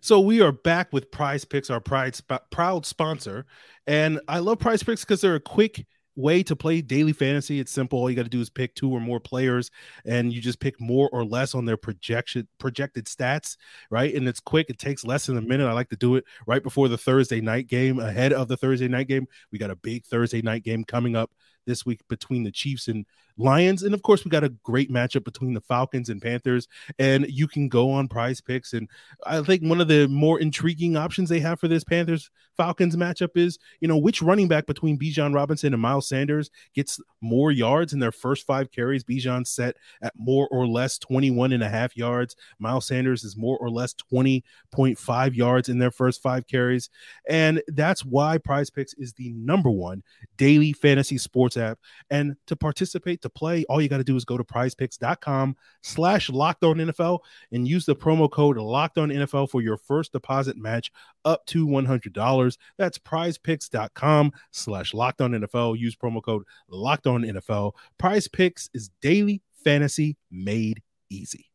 So 0.00 0.20
we 0.20 0.40
are 0.40 0.52
back 0.52 0.92
with 0.92 1.10
Prize 1.10 1.44
Picks, 1.44 1.68
our 1.68 1.80
pride 1.80 2.14
sp- 2.16 2.46
proud 2.50 2.86
sponsor, 2.86 3.44
and 3.86 4.20
I 4.28 4.38
love 4.38 4.58
Prize 4.58 4.82
Picks 4.82 5.04
because 5.04 5.20
they're 5.20 5.34
a 5.34 5.40
quick 5.40 5.84
way 6.16 6.42
to 6.42 6.56
play 6.56 6.80
daily 6.80 7.12
fantasy. 7.12 7.60
It's 7.60 7.70
simple. 7.70 7.98
All 7.98 8.10
you 8.10 8.16
got 8.16 8.24
to 8.24 8.28
do 8.28 8.40
is 8.40 8.50
pick 8.50 8.74
two 8.74 8.90
or 8.90 9.00
more 9.00 9.20
players, 9.20 9.70
and 10.04 10.32
you 10.32 10.40
just 10.40 10.60
pick 10.60 10.80
more 10.80 11.08
or 11.12 11.24
less 11.24 11.54
on 11.54 11.64
their 11.64 11.76
projection 11.76 12.48
projected 12.58 13.06
stats, 13.06 13.56
right? 13.90 14.14
And 14.14 14.26
it's 14.26 14.40
quick. 14.40 14.70
It 14.70 14.78
takes 14.78 15.04
less 15.04 15.26
than 15.26 15.36
a 15.36 15.42
minute. 15.42 15.66
I 15.66 15.72
like 15.72 15.90
to 15.90 15.96
do 15.96 16.16
it 16.16 16.24
right 16.46 16.62
before 16.62 16.88
the 16.88 16.98
Thursday 16.98 17.40
night 17.40 17.68
game, 17.68 18.00
ahead 18.00 18.32
of 18.32 18.48
the 18.48 18.56
Thursday 18.56 18.88
night 18.88 19.08
game. 19.08 19.26
We 19.52 19.58
got 19.58 19.70
a 19.70 19.76
big 19.76 20.04
Thursday 20.06 20.42
night 20.42 20.64
game 20.64 20.84
coming 20.84 21.14
up 21.14 21.30
this 21.66 21.84
week 21.84 22.00
between 22.08 22.44
the 22.44 22.50
Chiefs 22.50 22.88
and 22.88 23.04
Lions. 23.36 23.82
And 23.82 23.94
of 23.94 24.02
course, 24.02 24.24
we 24.24 24.30
got 24.30 24.44
a 24.44 24.48
great 24.48 24.90
matchup 24.90 25.24
between 25.24 25.52
the 25.52 25.60
Falcons 25.60 26.08
and 26.08 26.22
Panthers. 26.22 26.68
And 26.98 27.26
you 27.28 27.46
can 27.46 27.68
go 27.68 27.90
on 27.90 28.08
prize 28.08 28.40
picks. 28.40 28.72
And 28.72 28.88
I 29.26 29.42
think 29.42 29.62
one 29.62 29.80
of 29.80 29.88
the 29.88 30.08
more 30.08 30.40
intriguing 30.40 30.96
options 30.96 31.28
they 31.28 31.40
have 31.40 31.60
for 31.60 31.68
this 31.68 31.84
Panthers 31.84 32.30
Falcons 32.56 32.96
matchup 32.96 33.36
is, 33.36 33.58
you 33.80 33.88
know, 33.88 33.98
which 33.98 34.22
running 34.22 34.48
back 34.48 34.66
between 34.66 34.98
Bijan 34.98 35.34
Robinson 35.34 35.72
and 35.72 35.82
Miles 35.82 36.08
Sanders 36.08 36.50
gets 36.74 37.00
more 37.20 37.52
yards 37.52 37.92
in 37.92 37.98
their 37.98 38.12
first 38.12 38.46
five 38.46 38.70
carries. 38.70 39.04
Bijan 39.04 39.46
set 39.46 39.76
at 40.02 40.14
more 40.16 40.48
or 40.50 40.66
less 40.66 40.98
21 40.98 41.52
and 41.52 41.62
a 41.62 41.68
half 41.68 41.96
yards. 41.96 42.36
Miles 42.58 42.86
Sanders 42.86 43.24
is 43.24 43.36
more 43.36 43.58
or 43.58 43.70
less 43.70 43.94
20.5 44.12 45.34
yards 45.34 45.68
in 45.68 45.78
their 45.78 45.90
first 45.90 46.22
five 46.22 46.46
carries. 46.46 46.88
And 47.28 47.62
that's 47.68 48.04
why 48.04 48.38
prize 48.38 48.70
picks 48.70 48.94
is 48.94 49.12
the 49.12 49.32
number 49.32 49.70
one 49.70 50.02
daily 50.36 50.72
fantasy 50.72 51.18
sports 51.18 51.55
app. 51.56 51.78
And 52.10 52.36
to 52.46 52.56
participate, 52.56 53.22
to 53.22 53.28
play, 53.28 53.64
all 53.68 53.80
you 53.80 53.88
got 53.88 53.98
to 53.98 54.04
do 54.04 54.16
is 54.16 54.24
go 54.24 54.36
to 54.36 54.44
prizepicks.com 54.44 55.56
slash 55.82 56.30
locked 56.30 56.64
on 56.64 56.76
NFL 56.76 57.20
and 57.52 57.66
use 57.66 57.86
the 57.86 57.96
promo 57.96 58.30
code 58.30 58.56
locked 58.56 58.98
on 58.98 59.10
NFL 59.10 59.50
for 59.50 59.60
your 59.60 59.76
first 59.76 60.12
deposit 60.12 60.56
match 60.56 60.90
up 61.24 61.46
to 61.46 61.66
$100. 61.66 62.56
That's 62.78 62.98
prizepicks.com 62.98 64.32
slash 64.52 64.94
locked 64.94 65.20
on 65.20 65.32
NFL. 65.32 65.78
Use 65.78 65.96
promo 65.96 66.22
code 66.22 66.44
locked 66.68 67.06
on 67.06 67.22
NFL. 67.22 67.72
Prize 67.98 68.28
Picks 68.28 68.70
is 68.74 68.90
daily 69.00 69.42
fantasy 69.64 70.16
made 70.30 70.82
easy. 71.10 71.50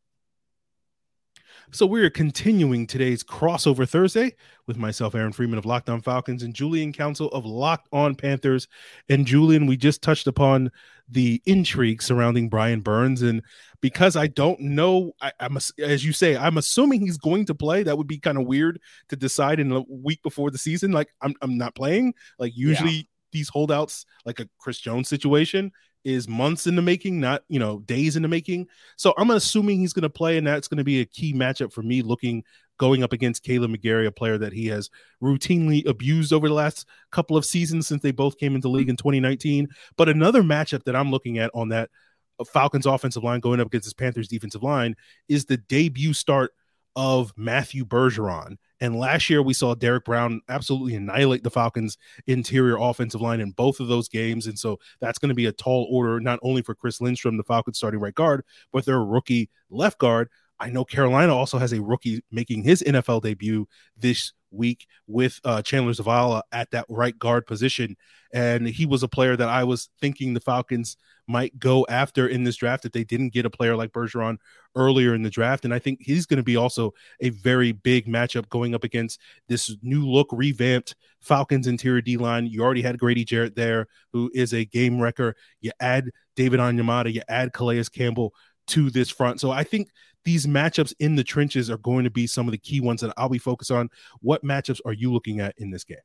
So 1.73 1.85
we're 1.85 2.09
continuing 2.09 2.85
today's 2.85 3.23
crossover 3.23 3.87
Thursday 3.87 4.35
with 4.67 4.75
myself, 4.75 5.15
Aaron 5.15 5.31
Freeman 5.31 5.57
of 5.57 5.65
Locked 5.65 5.89
On 5.89 6.01
Falcons, 6.01 6.43
and 6.43 6.53
Julian 6.53 6.91
Council 6.91 7.29
of 7.29 7.45
Locked 7.45 7.87
On 7.93 8.13
Panthers. 8.13 8.67
And 9.07 9.25
Julian, 9.25 9.67
we 9.67 9.77
just 9.77 10.01
touched 10.01 10.27
upon 10.27 10.69
the 11.07 11.41
intrigue 11.45 12.01
surrounding 12.01 12.49
Brian 12.49 12.81
Burns, 12.81 13.21
and 13.21 13.41
because 13.79 14.17
I 14.17 14.27
don't 14.27 14.59
know, 14.59 15.13
I, 15.21 15.31
am 15.39 15.57
as 15.79 16.03
you 16.03 16.11
say, 16.11 16.35
I'm 16.35 16.57
assuming 16.57 16.99
he's 16.99 17.17
going 17.17 17.45
to 17.45 17.55
play. 17.55 17.83
That 17.83 17.97
would 17.97 18.07
be 18.07 18.19
kind 18.19 18.37
of 18.37 18.45
weird 18.45 18.81
to 19.07 19.15
decide 19.15 19.61
in 19.61 19.71
a 19.71 19.81
week 19.87 20.21
before 20.23 20.51
the 20.51 20.57
season. 20.57 20.91
Like 20.91 21.07
I'm, 21.21 21.35
I'm 21.41 21.57
not 21.57 21.73
playing. 21.73 22.13
Like 22.37 22.51
usually. 22.53 22.91
Yeah. 22.91 23.03
These 23.33 23.47
holdouts, 23.47 24.05
like 24.25 24.41
a 24.41 24.49
Chris 24.59 24.77
Jones 24.77 25.07
situation, 25.07 25.71
is 26.03 26.27
months 26.27 26.67
in 26.67 26.75
the 26.75 26.81
making, 26.81 27.20
not 27.20 27.43
you 27.48 27.60
know 27.60 27.79
days 27.79 28.15
in 28.15 28.22
the 28.22 28.27
making. 28.27 28.67
So 28.98 29.13
I'm 29.17 29.31
assuming 29.31 29.79
he's 29.79 29.93
going 29.93 30.03
to 30.03 30.10
play, 30.10 30.38
and 30.38 30.46
that's 30.46 30.67
going 30.67 30.77
to 30.77 30.84
be 30.84 31.01
a 31.01 31.05
key 31.05 31.34
matchup 31.34 31.72
for 31.72 31.81
me. 31.81 32.01
Looking 32.01 32.43
going 32.77 33.03
up 33.03 33.13
against 33.13 33.46
Kaleb 33.46 33.75
McGary, 33.75 34.08
a 34.08 34.12
player 34.12 34.38
that 34.39 34.53
he 34.53 34.67
has 34.67 34.89
routinely 35.22 35.86
abused 35.88 36.34
over 36.34 36.48
the 36.48 36.53
last 36.53 36.88
couple 37.12 37.38
of 37.38 37.46
seasons 37.46 37.88
since 37.88 38.01
they 38.01 38.12
both 38.12 38.39
came 38.39 38.55
into 38.55 38.70
league 38.70 38.89
in 38.89 38.96
2019. 38.96 39.67
But 39.98 40.10
another 40.10 40.41
matchup 40.41 40.84
that 40.86 40.96
I'm 40.96 41.12
looking 41.12 41.38
at 41.38 41.51
on 41.53 41.70
that 41.70 41.89
Falcons 42.51 42.86
offensive 42.86 43.24
line 43.24 43.39
going 43.39 43.60
up 43.60 43.67
against 43.67 43.86
this 43.86 43.93
Panthers 43.93 44.27
defensive 44.27 44.63
line 44.63 44.96
is 45.29 45.46
the 45.46 45.58
debut 45.58 46.13
start 46.13 46.53
of 46.95 47.33
Matthew 47.38 47.86
Bergeron. 47.86 48.57
And 48.79 48.95
last 48.98 49.29
year 49.29 49.41
we 49.41 49.53
saw 49.53 49.75
Derrick 49.75 50.05
Brown 50.05 50.41
absolutely 50.50 50.95
annihilate 50.95 51.43
the 51.43 51.51
Falcons' 51.51 51.98
interior 52.27 52.77
offensive 52.77 53.21
line 53.21 53.39
in 53.39 53.51
both 53.51 53.79
of 53.79 53.88
those 53.88 54.10
games. 54.10 54.48
And 54.48 54.57
so 54.57 54.79
that's 55.00 55.19
going 55.19 55.29
to 55.29 55.36
be 55.36 55.45
a 55.45 55.51
tall 55.51 55.88
order, 55.91 56.19
not 56.19 56.39
only 56.41 56.62
for 56.62 56.75
Chris 56.75 57.00
Lindstrom, 57.00 57.38
the 57.38 57.43
Falcons 57.43 57.77
starting 57.77 58.00
right 58.00 58.15
guard, 58.15 58.43
but 58.74 58.86
their 58.86 59.03
rookie 59.03 59.50
left 59.69 60.00
guard. 60.00 60.29
I 60.60 60.69
know 60.69 60.86
Carolina 60.86 61.36
also 61.36 61.57
has 61.57 61.74
a 61.74 61.81
rookie 61.81 62.24
making 62.31 62.63
his 62.63 62.83
NFL 62.83 63.24
debut 63.24 63.67
this 63.98 64.33
week 64.51 64.88
with 65.08 65.39
uh, 65.43 65.62
Chandler 65.62 65.93
Zavala 65.93 66.41
at 66.51 66.72
that 66.72 66.86
right 66.89 67.17
guard 67.17 67.48
position. 67.48 67.96
And 68.34 68.67
he 68.67 68.86
was 68.86 69.03
a 69.03 69.08
player 69.08 69.36
that 69.36 69.50
I 69.50 69.63
was 69.63 69.89
thinking 70.00 70.34
the 70.34 70.39
Falcons 70.39 70.98
might 71.27 71.58
go 71.60 71.86
after 71.89 72.27
in 72.27 72.43
this 72.43 72.55
draft 72.55 72.86
if 72.86 72.91
they 72.91 73.03
didn't 73.03 73.34
get 73.34 73.46
a 73.46 73.50
player 73.50 73.75
like 73.75 73.91
Bergeron 73.91 74.38
earlier 74.75 75.13
in 75.13 75.24
the 75.24 75.29
draft. 75.29 75.65
And 75.65 75.74
I 75.74 75.79
think 75.79 76.00
he's 76.01 76.25
going 76.25 76.38
to 76.38 76.43
be 76.43 76.55
also 76.55 76.93
a 77.20 77.29
very 77.29 77.72
big 77.72 78.08
matchup 78.08 78.50
going 78.50 78.75
up 78.75 78.84
against 78.84 79.20
this 79.48 79.75
new 79.81 80.08
look, 80.08 80.27
revamped 80.31 80.96
Falcons 81.22 81.67
interior 81.67 82.01
D 82.01 82.17
line. 82.17 82.48
You 82.48 82.63
already 82.63 82.81
had 82.81 83.00
Grady 83.00 83.24
Jarrett 83.24 83.55
there, 83.55 83.88
who 84.12 84.31
is 84.34 84.53
a 84.53 84.65
game 84.65 85.00
wrecker. 85.00 85.36
You 85.62 85.72
add 85.79 86.10
David 86.36 86.60
Onyemata, 86.60 87.13
you 87.13 87.22
add 87.27 87.53
Calais 87.53 87.84
Campbell 87.91 88.34
to 88.67 88.89
this 88.89 89.10
front. 89.10 89.39
So 89.39 89.51
I 89.51 89.63
think 89.63 89.89
these 90.23 90.45
matchups 90.45 90.93
in 90.99 91.15
the 91.15 91.23
trenches 91.23 91.69
are 91.69 91.77
going 91.77 92.03
to 92.03 92.09
be 92.09 92.27
some 92.27 92.47
of 92.47 92.51
the 92.51 92.57
key 92.57 92.81
ones 92.81 93.01
that 93.01 93.13
I'll 93.17 93.29
be 93.29 93.37
focused 93.37 93.71
on. 93.71 93.89
What 94.21 94.43
matchups 94.43 94.81
are 94.85 94.93
you 94.93 95.11
looking 95.11 95.39
at 95.39 95.55
in 95.57 95.71
this 95.71 95.83
game? 95.83 95.97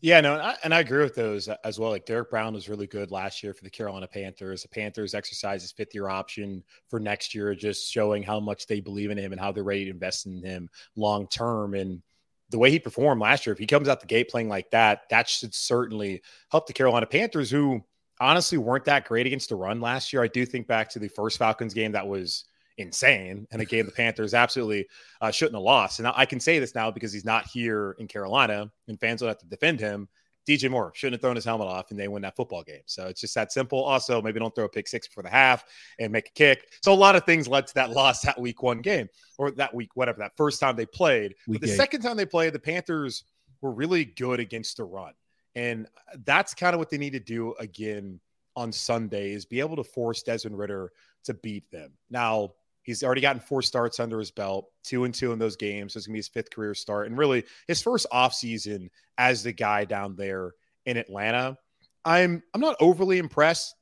Yeah, 0.00 0.20
no, 0.20 0.34
and 0.34 0.42
I, 0.42 0.56
and 0.64 0.74
I, 0.74 0.80
agree 0.80 1.02
with 1.02 1.14
those 1.14 1.48
as 1.48 1.78
well. 1.78 1.88
Like 1.88 2.04
Derrick 2.04 2.28
Brown 2.28 2.52
was 2.52 2.68
really 2.68 2.86
good 2.86 3.10
last 3.10 3.42
year 3.42 3.54
for 3.54 3.64
the 3.64 3.70
Carolina 3.70 4.06
Panthers. 4.06 4.60
The 4.60 4.68
Panthers 4.68 5.14
exercised 5.14 5.62
his 5.62 5.72
fifth 5.72 5.94
year 5.94 6.10
option 6.10 6.62
for 6.88 7.00
next 7.00 7.34
year, 7.34 7.54
just 7.54 7.90
showing 7.90 8.22
how 8.22 8.38
much 8.38 8.66
they 8.66 8.80
believe 8.80 9.10
in 9.10 9.16
him 9.16 9.32
and 9.32 9.40
how 9.40 9.50
they're 9.50 9.64
ready 9.64 9.86
to 9.86 9.90
invest 9.90 10.26
in 10.26 10.42
him 10.42 10.68
long 10.94 11.26
term. 11.28 11.72
And 11.72 12.02
the 12.50 12.58
way 12.58 12.70
he 12.70 12.78
performed 12.78 13.22
last 13.22 13.46
year, 13.46 13.54
if 13.54 13.58
he 13.58 13.66
comes 13.66 13.88
out 13.88 14.00
the 14.00 14.06
gate 14.06 14.28
playing 14.28 14.50
like 14.50 14.70
that, 14.72 15.08
that 15.08 15.26
should 15.26 15.54
certainly 15.54 16.20
help 16.50 16.66
the 16.66 16.74
Carolina 16.74 17.06
Panthers, 17.06 17.50
who 17.50 17.82
honestly 18.20 18.58
weren't 18.58 18.84
that 18.84 19.06
great 19.06 19.26
against 19.26 19.48
the 19.48 19.56
run 19.56 19.80
last 19.80 20.12
year. 20.12 20.22
I 20.22 20.28
do 20.28 20.44
think 20.44 20.66
back 20.66 20.90
to 20.90 20.98
the 20.98 21.08
first 21.08 21.38
Falcons 21.38 21.72
game 21.72 21.92
that 21.92 22.06
was 22.06 22.44
insane 22.78 23.46
and 23.50 23.62
a 23.62 23.64
game 23.64 23.86
the 23.86 23.92
Panthers 23.92 24.34
absolutely 24.34 24.86
uh, 25.20 25.30
shouldn't 25.30 25.54
have 25.54 25.62
lost. 25.62 25.98
And 25.98 26.08
I 26.08 26.26
can 26.26 26.40
say 26.40 26.58
this 26.58 26.74
now 26.74 26.90
because 26.90 27.12
he's 27.12 27.24
not 27.24 27.46
here 27.46 27.96
in 27.98 28.08
Carolina 28.08 28.70
and 28.88 28.98
fans 28.98 29.20
will 29.20 29.28
have 29.28 29.38
to 29.38 29.46
defend 29.46 29.80
him. 29.80 30.08
DJ 30.46 30.70
Moore 30.70 30.92
shouldn't 30.94 31.14
have 31.14 31.20
thrown 31.22 31.36
his 31.36 31.44
helmet 31.44 31.68
off 31.68 31.90
and 31.90 31.98
they 31.98 32.08
win 32.08 32.22
that 32.22 32.36
football 32.36 32.62
game. 32.62 32.82
So 32.84 33.06
it's 33.06 33.20
just 33.20 33.34
that 33.34 33.50
simple. 33.50 33.82
Also, 33.82 34.20
maybe 34.20 34.38
don't 34.38 34.54
throw 34.54 34.66
a 34.66 34.68
pick 34.68 34.86
six 34.86 35.08
before 35.08 35.22
the 35.22 35.30
half 35.30 35.64
and 35.98 36.12
make 36.12 36.28
a 36.28 36.32
kick. 36.32 36.68
So 36.82 36.92
a 36.92 36.94
lot 36.94 37.16
of 37.16 37.24
things 37.24 37.48
led 37.48 37.66
to 37.68 37.74
that 37.74 37.90
loss 37.90 38.20
that 38.22 38.38
week 38.38 38.62
one 38.62 38.80
game 38.80 39.08
or 39.38 39.50
that 39.52 39.74
week, 39.74 39.90
whatever, 39.94 40.18
that 40.18 40.36
first 40.36 40.60
time 40.60 40.76
they 40.76 40.86
played. 40.86 41.34
Week 41.46 41.60
but 41.60 41.66
the 41.66 41.72
eight. 41.72 41.76
second 41.76 42.02
time 42.02 42.16
they 42.16 42.26
played, 42.26 42.52
the 42.52 42.58
Panthers 42.58 43.24
were 43.62 43.72
really 43.72 44.04
good 44.04 44.38
against 44.40 44.76
the 44.76 44.84
run. 44.84 45.14
And 45.54 45.86
that's 46.24 46.52
kind 46.52 46.74
of 46.74 46.78
what 46.78 46.90
they 46.90 46.98
need 46.98 47.12
to 47.12 47.20
do 47.20 47.54
again 47.58 48.20
on 48.56 48.70
Sunday 48.70 49.32
is 49.32 49.44
be 49.44 49.60
able 49.60 49.76
to 49.76 49.84
force 49.84 50.22
Desmond 50.22 50.58
Ridder 50.58 50.92
to 51.24 51.34
beat 51.34 51.70
them. 51.70 51.92
Now, 52.10 52.52
He's 52.84 53.02
already 53.02 53.20
gotten 53.20 53.40
four 53.40 53.62
starts 53.62 53.98
under 53.98 54.18
his 54.18 54.30
belt, 54.30 54.70
two 54.84 55.04
and 55.04 55.14
two 55.14 55.32
in 55.32 55.38
those 55.38 55.56
games. 55.56 55.96
It's 55.96 56.06
gonna 56.06 56.14
be 56.14 56.18
his 56.20 56.28
fifth 56.28 56.50
career 56.50 56.74
start, 56.74 57.08
and 57.08 57.18
really 57.18 57.44
his 57.66 57.82
first 57.82 58.06
offseason 58.12 58.90
as 59.18 59.42
the 59.42 59.52
guy 59.52 59.84
down 59.84 60.16
there 60.16 60.52
in 60.86 60.96
Atlanta. 60.96 61.58
I'm 62.04 62.42
I'm 62.52 62.60
not 62.60 62.76
overly 62.80 63.18
impressed 63.18 63.74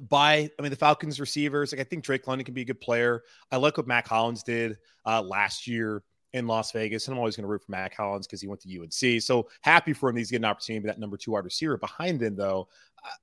by 0.00 0.50
I 0.58 0.62
mean 0.62 0.70
the 0.70 0.76
Falcons 0.76 1.18
receivers. 1.18 1.72
Like 1.72 1.80
I 1.80 1.84
think 1.84 2.04
Drake 2.04 2.26
London 2.26 2.44
can 2.44 2.54
be 2.54 2.62
a 2.62 2.66
good 2.66 2.80
player. 2.80 3.22
I 3.50 3.56
like 3.56 3.76
what 3.76 3.86
Mack 3.86 4.06
Hollins 4.06 4.42
did 4.42 4.76
uh, 5.06 5.22
last 5.22 5.66
year 5.66 6.02
in 6.34 6.48
Las 6.48 6.72
Vegas, 6.72 7.06
and 7.06 7.14
I'm 7.14 7.18
always 7.18 7.36
going 7.36 7.44
to 7.44 7.48
root 7.48 7.62
for 7.64 7.70
Mack 7.70 7.94
Hollins 7.94 8.26
because 8.26 8.40
he 8.40 8.48
went 8.48 8.60
to 8.62 8.80
UNC. 8.80 9.22
So 9.22 9.48
happy 9.62 9.92
for 9.92 10.10
him. 10.10 10.16
He's 10.16 10.32
getting 10.32 10.44
an 10.44 10.50
opportunity 10.50 10.80
to 10.80 10.88
be 10.88 10.88
that 10.88 10.98
number 10.98 11.16
two 11.16 11.30
wide 11.30 11.44
receiver 11.44 11.78
behind 11.78 12.20
him, 12.20 12.34
though. 12.34 12.68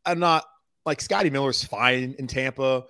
I'm 0.06 0.20
not 0.20 0.46
like 0.86 1.01
Scotty 1.01 1.30
Miller's 1.30 1.63
fine 1.63 2.16
in 2.18 2.28
Tampa, 2.28 2.86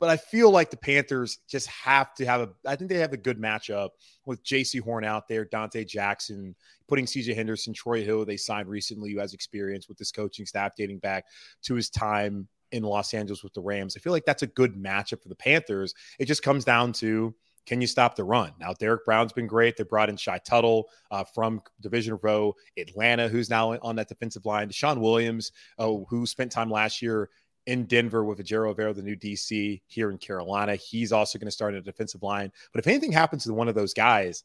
but 0.00 0.08
I 0.08 0.16
feel 0.16 0.50
like 0.50 0.70
the 0.70 0.78
Panthers 0.78 1.38
just 1.46 1.68
have 1.68 2.14
to 2.14 2.24
have 2.24 2.40
a. 2.40 2.48
I 2.66 2.74
think 2.74 2.90
they 2.90 2.98
have 2.98 3.12
a 3.12 3.18
good 3.18 3.38
matchup 3.38 3.90
with 4.24 4.42
Jaycee 4.42 4.80
Horn 4.80 5.04
out 5.04 5.28
there, 5.28 5.44
Donte 5.44 5.86
Jackson, 5.86 6.56
putting 6.88 7.04
CJ 7.04 7.36
Henderson, 7.36 7.74
Troy 7.74 8.02
Hill, 8.02 8.24
they 8.24 8.38
signed 8.38 8.68
recently, 8.68 9.12
who 9.12 9.20
has 9.20 9.34
experience 9.34 9.88
with 9.88 9.98
this 9.98 10.10
coaching 10.10 10.46
staff 10.46 10.72
dating 10.74 10.98
back 10.98 11.26
to 11.62 11.74
his 11.74 11.90
time 11.90 12.48
in 12.72 12.82
Los 12.82 13.12
Angeles 13.12 13.44
with 13.44 13.52
the 13.52 13.60
Rams. 13.60 13.94
I 13.96 14.00
feel 14.00 14.12
like 14.12 14.24
that's 14.24 14.42
a 14.42 14.46
good 14.46 14.74
matchup 14.74 15.22
for 15.22 15.28
the 15.28 15.34
Panthers. 15.34 15.94
It 16.18 16.24
just 16.26 16.42
comes 16.42 16.64
down 16.64 16.92
to 16.94 17.34
can 17.66 17.80
you 17.80 17.86
stop 17.86 18.16
the 18.16 18.24
run? 18.24 18.52
Now, 18.58 18.72
Derrick 18.72 19.04
Brown's 19.04 19.32
been 19.32 19.46
great. 19.46 19.76
They 19.76 19.84
brought 19.84 20.08
in 20.08 20.16
Shy 20.16 20.38
Tuttle 20.38 20.88
uh, 21.10 21.24
from 21.24 21.60
Division 21.80 22.18
Row, 22.22 22.54
Atlanta, 22.78 23.28
who's 23.28 23.50
now 23.50 23.76
on 23.82 23.96
that 23.96 24.08
defensive 24.08 24.46
line. 24.46 24.68
DeShawn 24.68 24.98
Williams, 24.98 25.52
oh, 25.78 26.06
who 26.08 26.26
spent 26.26 26.50
time 26.50 26.70
last 26.70 27.02
year 27.02 27.28
in 27.66 27.84
Denver 27.84 28.24
with 28.24 28.38
Ejiro 28.38 28.74
Evero, 28.74 28.94
the 28.94 29.02
new 29.02 29.16
DC 29.16 29.80
here 29.86 30.10
in 30.10 30.18
Carolina. 30.18 30.76
He's 30.76 31.12
also 31.12 31.38
going 31.38 31.46
to 31.46 31.52
start 31.52 31.74
in 31.74 31.80
a 31.80 31.82
defensive 31.82 32.22
line. 32.22 32.50
But 32.72 32.80
if 32.80 32.86
anything 32.86 33.12
happens 33.12 33.44
to 33.44 33.54
one 33.54 33.68
of 33.68 33.74
those 33.74 33.94
guys, 33.94 34.44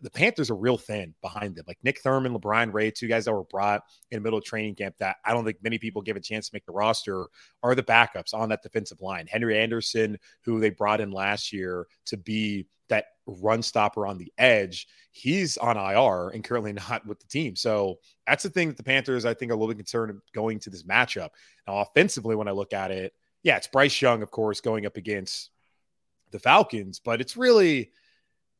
the 0.00 0.10
Panthers 0.10 0.50
are 0.50 0.56
real 0.56 0.78
thin 0.78 1.14
behind 1.20 1.54
them. 1.54 1.64
Like 1.66 1.78
Nick 1.82 2.00
Thurman, 2.00 2.34
LaBryan 2.34 2.72
Ray, 2.72 2.90
two 2.90 3.08
guys 3.08 3.24
that 3.24 3.32
were 3.32 3.44
brought 3.44 3.82
in 4.10 4.16
the 4.16 4.22
middle 4.22 4.38
of 4.38 4.44
training 4.44 4.74
camp 4.74 4.96
that 4.98 5.16
I 5.24 5.32
don't 5.32 5.44
think 5.44 5.58
many 5.62 5.78
people 5.78 6.02
give 6.02 6.16
a 6.16 6.20
chance 6.20 6.48
to 6.48 6.54
make 6.54 6.64
the 6.66 6.72
roster 6.72 7.26
are 7.62 7.74
the 7.74 7.82
backups 7.82 8.34
on 8.34 8.48
that 8.48 8.62
defensive 8.62 9.00
line. 9.00 9.26
Henry 9.26 9.58
Anderson, 9.58 10.18
who 10.44 10.60
they 10.60 10.70
brought 10.70 11.00
in 11.00 11.10
last 11.10 11.52
year 11.52 11.86
to 12.06 12.16
be 12.16 12.66
run 13.26 13.62
stopper 13.62 14.06
on 14.06 14.18
the 14.18 14.32
edge, 14.38 14.88
he's 15.12 15.56
on 15.58 15.76
IR 15.76 16.30
and 16.30 16.44
currently 16.44 16.72
not 16.90 17.06
with 17.06 17.20
the 17.20 17.26
team. 17.26 17.56
So 17.56 17.98
that's 18.26 18.42
the 18.42 18.50
thing 18.50 18.68
that 18.68 18.76
the 18.76 18.82
Panthers, 18.82 19.24
I 19.24 19.34
think, 19.34 19.50
are 19.50 19.54
a 19.54 19.56
little 19.56 19.74
bit 19.74 19.78
concerned 19.78 20.18
going 20.34 20.58
to 20.60 20.70
this 20.70 20.84
matchup. 20.84 21.30
Now, 21.66 21.78
offensively, 21.78 22.36
when 22.36 22.48
I 22.48 22.52
look 22.52 22.72
at 22.72 22.90
it, 22.90 23.12
yeah, 23.42 23.56
it's 23.56 23.66
Bryce 23.66 24.00
Young, 24.00 24.22
of 24.22 24.30
course, 24.30 24.60
going 24.60 24.86
up 24.86 24.96
against 24.96 25.50
the 26.30 26.38
Falcons, 26.38 27.00
but 27.00 27.20
it's 27.20 27.36
really 27.36 27.90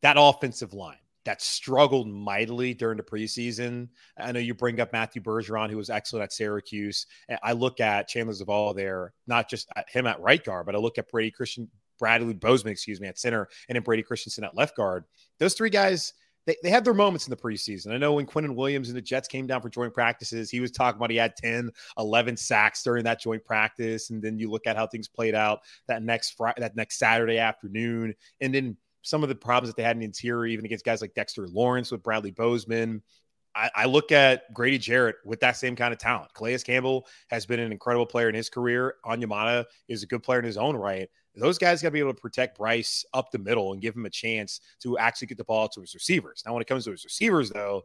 that 0.03 0.17
offensive 0.19 0.75
line 0.75 0.97
that 1.25 1.41
struggled 1.41 2.09
mightily 2.09 2.75
during 2.75 2.97
the 2.97 3.03
preseason. 3.03 3.89
I 4.19 4.33
know 4.33 4.41
you 4.41 4.55
bring 4.55 4.81
up 4.81 4.93
Matthew 4.93 5.23
Bergeron, 5.23 5.71
who 5.71 5.77
was 5.77 5.91
excellent 5.91 6.25
at 6.25 6.33
Syracuse. 6.33 7.07
I 7.43 7.53
look 7.53 7.81
at 7.81 8.09
Chandler 8.09 8.35
Zavala 8.35 8.75
there, 8.75 9.13
not 9.27 9.49
just 9.49 9.69
at 9.77 9.89
him 9.89 10.07
at 10.07 10.21
right 10.21 10.43
guard, 10.43 10.67
but 10.67 10.75
I 10.75 10.79
look 10.79 10.99
at 10.99 11.11
Brady 11.11 11.31
Christian 11.31 11.71
Bradley 12.03 12.35
Bozeman, 12.35 12.73
excuse 12.73 13.01
me, 13.01 13.07
at 13.07 13.17
center, 13.17 13.49
and 13.69 13.77
then 13.77 13.85
Brady 13.85 14.03
Christensen 14.03 14.43
at 14.43 14.57
left 14.57 14.77
guard. 14.77 15.05
Those 15.39 15.55
three 15.55 15.71
guys, 15.71 16.15
they, 16.47 16.57
they 16.65 16.69
had 16.69 16.85
their 16.85 16.95
moments 16.95 17.29
in 17.29 17.31
the 17.31 17.37
preseason. 17.37 17.93
I 17.93 17.97
know 17.97 18.15
when 18.15 18.27
Quinnen 18.27 18.57
Williams 18.57 18.89
and 18.89 18.97
the 18.97 19.01
Jets 19.03 19.29
came 19.29 19.47
down 19.47 19.63
for 19.63 19.69
joint 19.69 19.95
practices, 19.95 20.51
he 20.51 20.59
was 20.59 20.73
talking 20.73 20.99
about 20.99 21.13
he 21.13 21.17
had 21.17 21.37
10, 21.37 21.71
11 21.97 22.37
sacks 22.37 22.83
during 22.83 23.05
that 23.05 23.21
joint 23.21 23.45
practice. 23.45 24.11
And 24.11 24.21
then 24.21 24.37
you 24.37 24.51
look 24.51 24.67
at 24.67 24.75
how 24.75 24.85
things 24.89 25.07
played 25.07 25.37
out 25.37 25.61
that 25.87 26.03
next 26.03 26.31
Friday, 26.37 26.61
that 26.61 26.75
next 26.75 26.99
Saturday 26.99 27.39
afternoon. 27.39 28.15
And 28.41 28.53
then 28.53 28.77
some 29.03 29.23
of 29.23 29.29
the 29.29 29.37
problems 29.37 29.73
that 29.73 29.77
they 29.77 29.85
had 29.85 29.95
in 29.95 30.01
the 30.01 30.07
interior, 30.07 30.47
even 30.47 30.65
against 30.65 30.85
guys 30.85 31.03
like 31.03 31.15
Dexter 31.15 31.47
Lawrence 31.47 31.93
with 31.93 32.03
Bradley 32.03 32.33
Bozeman. 32.33 33.01
I, 33.55 33.71
I, 33.77 33.85
look 33.85 34.13
at 34.13 34.53
Grady 34.55 34.79
Jarrett 34.79 35.17
with 35.25 35.39
that 35.41 35.57
same 35.59 35.77
kind 35.77 35.93
of 35.93 35.99
talent. 35.99 36.33
Calais 36.35 36.59
Campbell 36.59 37.07
has 37.29 37.45
been 37.45 37.61
an 37.61 37.71
incredible 37.71 38.07
player 38.07 38.29
in 38.29 38.35
his 38.35 38.49
career. 38.49 38.95
Onyemata 39.05 39.67
is 39.89 40.03
a 40.03 40.07
good 40.07 40.23
player 40.23 40.39
in 40.39 40.45
his 40.45 40.57
own 40.57 40.75
right. 40.75 41.09
Those 41.35 41.59
guys 41.59 41.83
got 41.83 41.89
to 41.89 41.93
be 41.93 42.01
able 42.01 42.15
to 42.15 42.21
protect 42.21 42.59
Bryce 42.59 43.05
up 43.15 43.31
the 43.31 43.39
middle 43.39 43.73
and 43.73 43.81
give 43.81 43.97
him 43.97 44.07
a 44.07 44.11
chance 44.11 44.61
to 44.83 44.99
actually 44.99 45.29
get 45.29 45.39
the 45.39 45.45
ball 45.45 45.69
to 45.69 45.81
his 45.81 45.95
receivers. 45.95 46.43
Now, 46.45 46.53
when 46.53 46.63
it 46.63 46.69
comes 46.69 46.85
to 46.85 46.91
his 46.91 47.05
receivers, 47.05 47.51
though, 47.51 47.85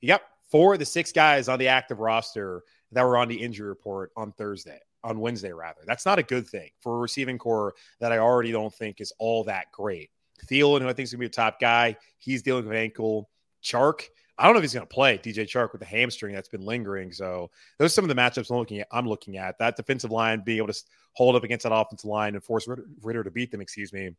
you 0.00 0.08
got 0.08 0.22
four 0.50 0.74
of 0.74 0.78
the 0.78 0.84
six 0.84 1.10
guys 1.12 1.48
on 1.48 1.58
the 1.58 1.68
active 1.68 2.00
roster 2.00 2.62
that 2.92 3.02
were 3.02 3.16
on 3.16 3.28
the 3.28 3.40
injury 3.40 3.68
report 3.68 4.12
on 4.16 4.32
Thursday, 4.32 4.78
on 5.02 5.20
Wednesday, 5.20 5.52
rather. 5.52 5.80
That's 5.86 6.04
not 6.04 6.18
a 6.18 6.22
good 6.22 6.46
thing 6.46 6.70
for 6.80 6.96
a 6.96 7.00
receiving 7.00 7.38
corps 7.38 7.74
that 8.00 8.12
I 8.12 8.18
already 8.18 8.52
don't 8.52 8.74
think 8.74 9.00
is 9.00 9.12
all 9.18 9.44
that 9.44 9.72
great 9.72 10.10
Thielen, 10.46 10.80
who 10.80 10.88
I 10.88 10.92
think 10.92 11.04
is 11.04 11.12
going 11.12 11.18
to 11.18 11.20
be 11.20 11.26
a 11.26 11.30
top 11.30 11.60
guy, 11.60 11.96
he's 12.18 12.42
dealing 12.42 12.64
with 12.64 12.72
an 12.72 12.82
ankle. 12.82 13.28
Chark, 13.62 14.02
I 14.42 14.46
don't 14.46 14.54
know 14.54 14.58
if 14.58 14.64
he's 14.64 14.74
going 14.74 14.84
to 14.84 14.92
play 14.92 15.18
DJ 15.18 15.44
Chark 15.44 15.70
with 15.70 15.78
the 15.78 15.86
hamstring 15.86 16.34
that's 16.34 16.48
been 16.48 16.64
lingering. 16.64 17.12
So 17.12 17.48
those 17.78 17.92
are 17.92 17.94
some 17.94 18.04
of 18.04 18.08
the 18.08 18.20
matchups 18.20 18.50
I'm 18.50 18.56
looking 18.56 18.80
at. 18.80 18.88
I'm 18.90 19.08
looking 19.08 19.36
at 19.36 19.56
that 19.60 19.76
defensive 19.76 20.10
line 20.10 20.42
being 20.44 20.58
able 20.58 20.66
to 20.66 20.82
hold 21.12 21.36
up 21.36 21.44
against 21.44 21.62
that 21.62 21.72
offensive 21.72 22.10
line 22.10 22.34
and 22.34 22.42
force 22.42 22.66
Ritter, 22.66 22.86
Ridder 23.02 23.22
to 23.22 23.30
beat 23.30 23.52
them. 23.52 23.60
Excuse 23.60 23.92
me. 23.92 24.10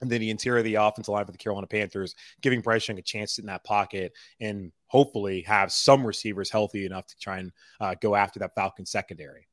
And 0.00 0.10
then 0.10 0.22
the 0.22 0.30
interior 0.30 0.60
of 0.60 0.64
the 0.64 0.76
offensive 0.76 1.12
line 1.12 1.26
for 1.26 1.32
the 1.32 1.36
Carolina 1.36 1.66
Panthers, 1.66 2.14
giving 2.40 2.62
Bryce 2.62 2.88
Young 2.88 2.98
a 2.98 3.02
chance 3.02 3.38
in 3.38 3.44
that 3.46 3.62
pocket 3.62 4.14
and 4.40 4.72
hopefully 4.86 5.42
have 5.42 5.70
some 5.70 6.06
receivers 6.06 6.48
healthy 6.48 6.86
enough 6.86 7.06
to 7.08 7.18
try 7.18 7.36
and 7.40 7.52
uh, 7.82 7.94
go 8.00 8.14
after 8.14 8.38
that 8.38 8.54
Falcon 8.54 8.86
secondary. 8.86 9.46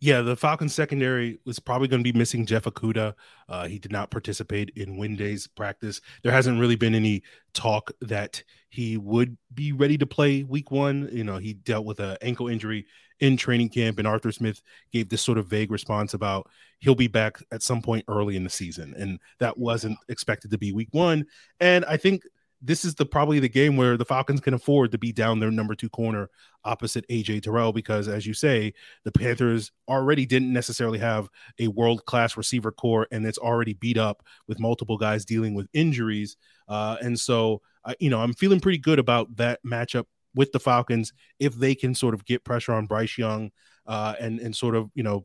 Yeah, 0.00 0.22
the 0.22 0.36
Falcons 0.36 0.74
secondary 0.74 1.38
was 1.44 1.58
probably 1.58 1.88
going 1.88 2.02
to 2.02 2.12
be 2.12 2.16
missing 2.16 2.46
Jeff 2.46 2.64
Okudah. 2.64 3.14
Uh, 3.48 3.66
he 3.66 3.78
did 3.78 3.92
not 3.92 4.10
participate 4.10 4.70
in 4.76 4.96
Wednesday's 4.96 5.46
practice. 5.46 6.00
There 6.22 6.32
hasn't 6.32 6.60
really 6.60 6.76
been 6.76 6.94
any 6.94 7.22
talk 7.52 7.90
that 8.00 8.42
he 8.68 8.96
would 8.96 9.36
be 9.54 9.72
ready 9.72 9.96
to 9.98 10.06
play 10.06 10.42
week 10.42 10.70
one. 10.70 11.08
You 11.12 11.24
know, 11.24 11.38
he 11.38 11.54
dealt 11.54 11.86
with 11.86 12.00
an 12.00 12.16
ankle 12.20 12.48
injury 12.48 12.86
in 13.20 13.36
training 13.36 13.70
camp, 13.70 13.98
and 13.98 14.06
Arthur 14.06 14.32
Smith 14.32 14.60
gave 14.92 15.08
this 15.08 15.22
sort 15.22 15.38
of 15.38 15.46
vague 15.46 15.70
response 15.70 16.12
about 16.14 16.48
he'll 16.80 16.94
be 16.94 17.08
back 17.08 17.38
at 17.50 17.62
some 17.62 17.80
point 17.80 18.04
early 18.08 18.36
in 18.36 18.44
the 18.44 18.50
season. 18.50 18.94
And 18.98 19.18
that 19.38 19.56
wasn't 19.56 19.98
expected 20.08 20.50
to 20.50 20.58
be 20.58 20.72
week 20.72 20.88
one. 20.92 21.24
And 21.60 21.84
I 21.86 21.96
think 21.96 22.22
this 22.62 22.84
is 22.84 22.94
the 22.94 23.06
probably 23.06 23.38
the 23.38 23.48
game 23.48 23.76
where 23.76 23.96
the 23.96 24.04
Falcons 24.04 24.40
can 24.40 24.54
afford 24.54 24.92
to 24.92 24.98
be 24.98 25.12
down 25.12 25.40
their 25.40 25.50
number 25.50 25.74
two 25.74 25.88
corner 25.88 26.30
opposite 26.64 27.06
AJ 27.08 27.42
Terrell 27.42 27.72
because, 27.72 28.08
as 28.08 28.26
you 28.26 28.34
say, 28.34 28.72
the 29.04 29.12
Panthers 29.12 29.72
already 29.88 30.26
didn't 30.26 30.52
necessarily 30.52 30.98
have 30.98 31.28
a 31.58 31.68
world 31.68 32.04
class 32.06 32.36
receiver 32.36 32.72
corps 32.72 33.06
and 33.10 33.26
it's 33.26 33.38
already 33.38 33.74
beat 33.74 33.98
up 33.98 34.22
with 34.48 34.58
multiple 34.58 34.96
guys 34.96 35.24
dealing 35.24 35.54
with 35.54 35.68
injuries. 35.72 36.36
Uh, 36.68 36.96
and 37.00 37.18
so, 37.18 37.60
uh, 37.84 37.94
you 38.00 38.10
know, 38.10 38.20
I'm 38.20 38.32
feeling 38.32 38.60
pretty 38.60 38.78
good 38.78 38.98
about 38.98 39.36
that 39.36 39.60
matchup 39.64 40.06
with 40.34 40.52
the 40.52 40.60
Falcons 40.60 41.12
if 41.38 41.54
they 41.54 41.74
can 41.74 41.94
sort 41.94 42.14
of 42.14 42.24
get 42.24 42.44
pressure 42.44 42.72
on 42.72 42.86
Bryce 42.86 43.18
Young 43.18 43.50
uh, 43.86 44.14
and 44.20 44.38
and 44.40 44.54
sort 44.54 44.76
of 44.76 44.90
you 44.94 45.02
know 45.02 45.24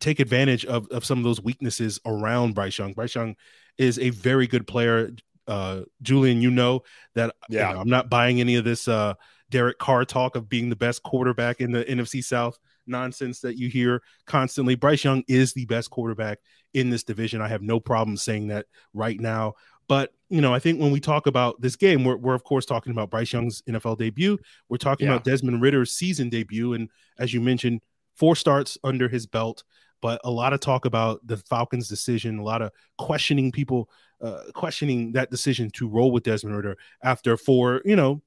take 0.00 0.18
advantage 0.18 0.64
of, 0.66 0.88
of 0.88 1.04
some 1.04 1.18
of 1.18 1.24
those 1.24 1.40
weaknesses 1.40 2.00
around 2.04 2.54
Bryce 2.54 2.76
Young. 2.76 2.92
Bryce 2.92 3.14
Young 3.14 3.36
is 3.78 3.98
a 4.00 4.10
very 4.10 4.48
good 4.48 4.66
player 4.66 5.12
uh, 5.46 5.82
Julian, 6.02 6.40
you 6.40 6.50
know 6.50 6.82
that 7.14 7.34
yeah. 7.48 7.68
You 7.68 7.74
know, 7.74 7.80
I'm 7.80 7.88
not 7.88 8.10
buying 8.10 8.40
any 8.40 8.56
of 8.56 8.64
this 8.64 8.88
uh, 8.88 9.14
Derek 9.50 9.78
Carr 9.78 10.04
talk 10.04 10.36
of 10.36 10.48
being 10.48 10.70
the 10.70 10.76
best 10.76 11.02
quarterback 11.02 11.60
in 11.60 11.72
the 11.72 11.84
NFC 11.84 12.24
South 12.24 12.58
nonsense 12.86 13.40
that 13.40 13.56
you 13.56 13.68
hear 13.68 14.02
constantly. 14.26 14.74
Bryce 14.74 15.04
Young 15.04 15.22
is 15.28 15.52
the 15.52 15.66
best 15.66 15.90
quarterback 15.90 16.38
in 16.74 16.90
this 16.90 17.04
division. 17.04 17.40
I 17.40 17.48
have 17.48 17.62
no 17.62 17.78
problem 17.78 18.16
saying 18.16 18.48
that 18.48 18.66
right 18.94 19.18
now. 19.20 19.54
But 19.88 20.12
you 20.30 20.40
know, 20.40 20.54
I 20.54 20.58
think 20.58 20.80
when 20.80 20.92
we 20.92 21.00
talk 21.00 21.26
about 21.26 21.60
this 21.60 21.76
game, 21.76 22.04
we're, 22.04 22.16
we're 22.16 22.34
of 22.34 22.44
course 22.44 22.64
talking 22.64 22.92
about 22.92 23.10
Bryce 23.10 23.32
Young's 23.32 23.62
NFL 23.62 23.98
debut. 23.98 24.38
We're 24.68 24.78
talking 24.78 25.06
yeah. 25.06 25.14
about 25.14 25.24
Desmond 25.24 25.60
Ridder's 25.60 25.92
season 25.92 26.30
debut, 26.30 26.72
and 26.72 26.88
as 27.18 27.34
you 27.34 27.40
mentioned, 27.40 27.82
four 28.16 28.36
starts 28.36 28.78
under 28.82 29.08
his 29.08 29.26
belt. 29.26 29.64
But 30.00 30.20
a 30.24 30.30
lot 30.30 30.52
of 30.52 30.60
talk 30.60 30.84
about 30.84 31.24
the 31.26 31.36
Falcons' 31.36 31.88
decision, 31.88 32.38
a 32.38 32.42
lot 32.42 32.62
of 32.62 32.72
questioning 32.98 33.52
people 33.52 33.88
uh, 34.22 34.42
questioning 34.54 35.12
that 35.12 35.30
decision 35.30 35.70
to 35.70 35.88
roll 35.88 36.12
with 36.12 36.22
Desmond 36.22 36.56
Ridder 36.56 36.76
after 37.02 37.36
four, 37.36 37.82
you 37.84 37.96
know, 37.96 38.22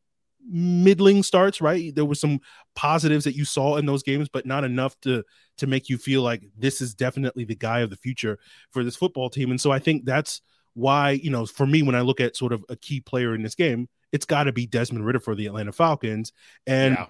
middling 0.47 1.23
starts. 1.23 1.61
Right, 1.61 1.93
there 1.95 2.05
were 2.05 2.15
some 2.15 2.39
positives 2.75 3.23
that 3.23 3.35
you 3.35 3.45
saw 3.45 3.77
in 3.77 3.85
those 3.85 4.03
games, 4.03 4.29
but 4.29 4.45
not 4.45 4.63
enough 4.63 4.99
to 5.01 5.23
to 5.57 5.67
make 5.67 5.89
you 5.89 5.97
feel 5.97 6.21
like 6.21 6.43
this 6.57 6.81
is 6.81 6.93
definitely 6.93 7.45
the 7.45 7.55
guy 7.55 7.79
of 7.79 7.89
the 7.89 7.97
future 7.97 8.39
for 8.71 8.83
this 8.83 8.95
football 8.95 9.29
team. 9.29 9.51
And 9.51 9.59
so 9.59 9.71
I 9.71 9.79
think 9.79 10.05
that's 10.05 10.41
why 10.73 11.11
you 11.11 11.29
know, 11.29 11.45
for 11.45 11.65
me, 11.65 11.81
when 11.81 11.95
I 11.95 12.01
look 12.01 12.19
at 12.19 12.35
sort 12.35 12.53
of 12.53 12.63
a 12.69 12.75
key 12.75 12.99
player 12.99 13.33
in 13.33 13.41
this 13.41 13.55
game, 13.55 13.87
it's 14.11 14.25
got 14.25 14.43
to 14.43 14.51
be 14.51 14.67
Desmond 14.67 15.05
Ridder 15.05 15.19
for 15.19 15.35
the 15.35 15.45
Atlanta 15.47 15.71
Falcons. 15.71 16.33
And 16.67 16.95
yeah 16.95 17.05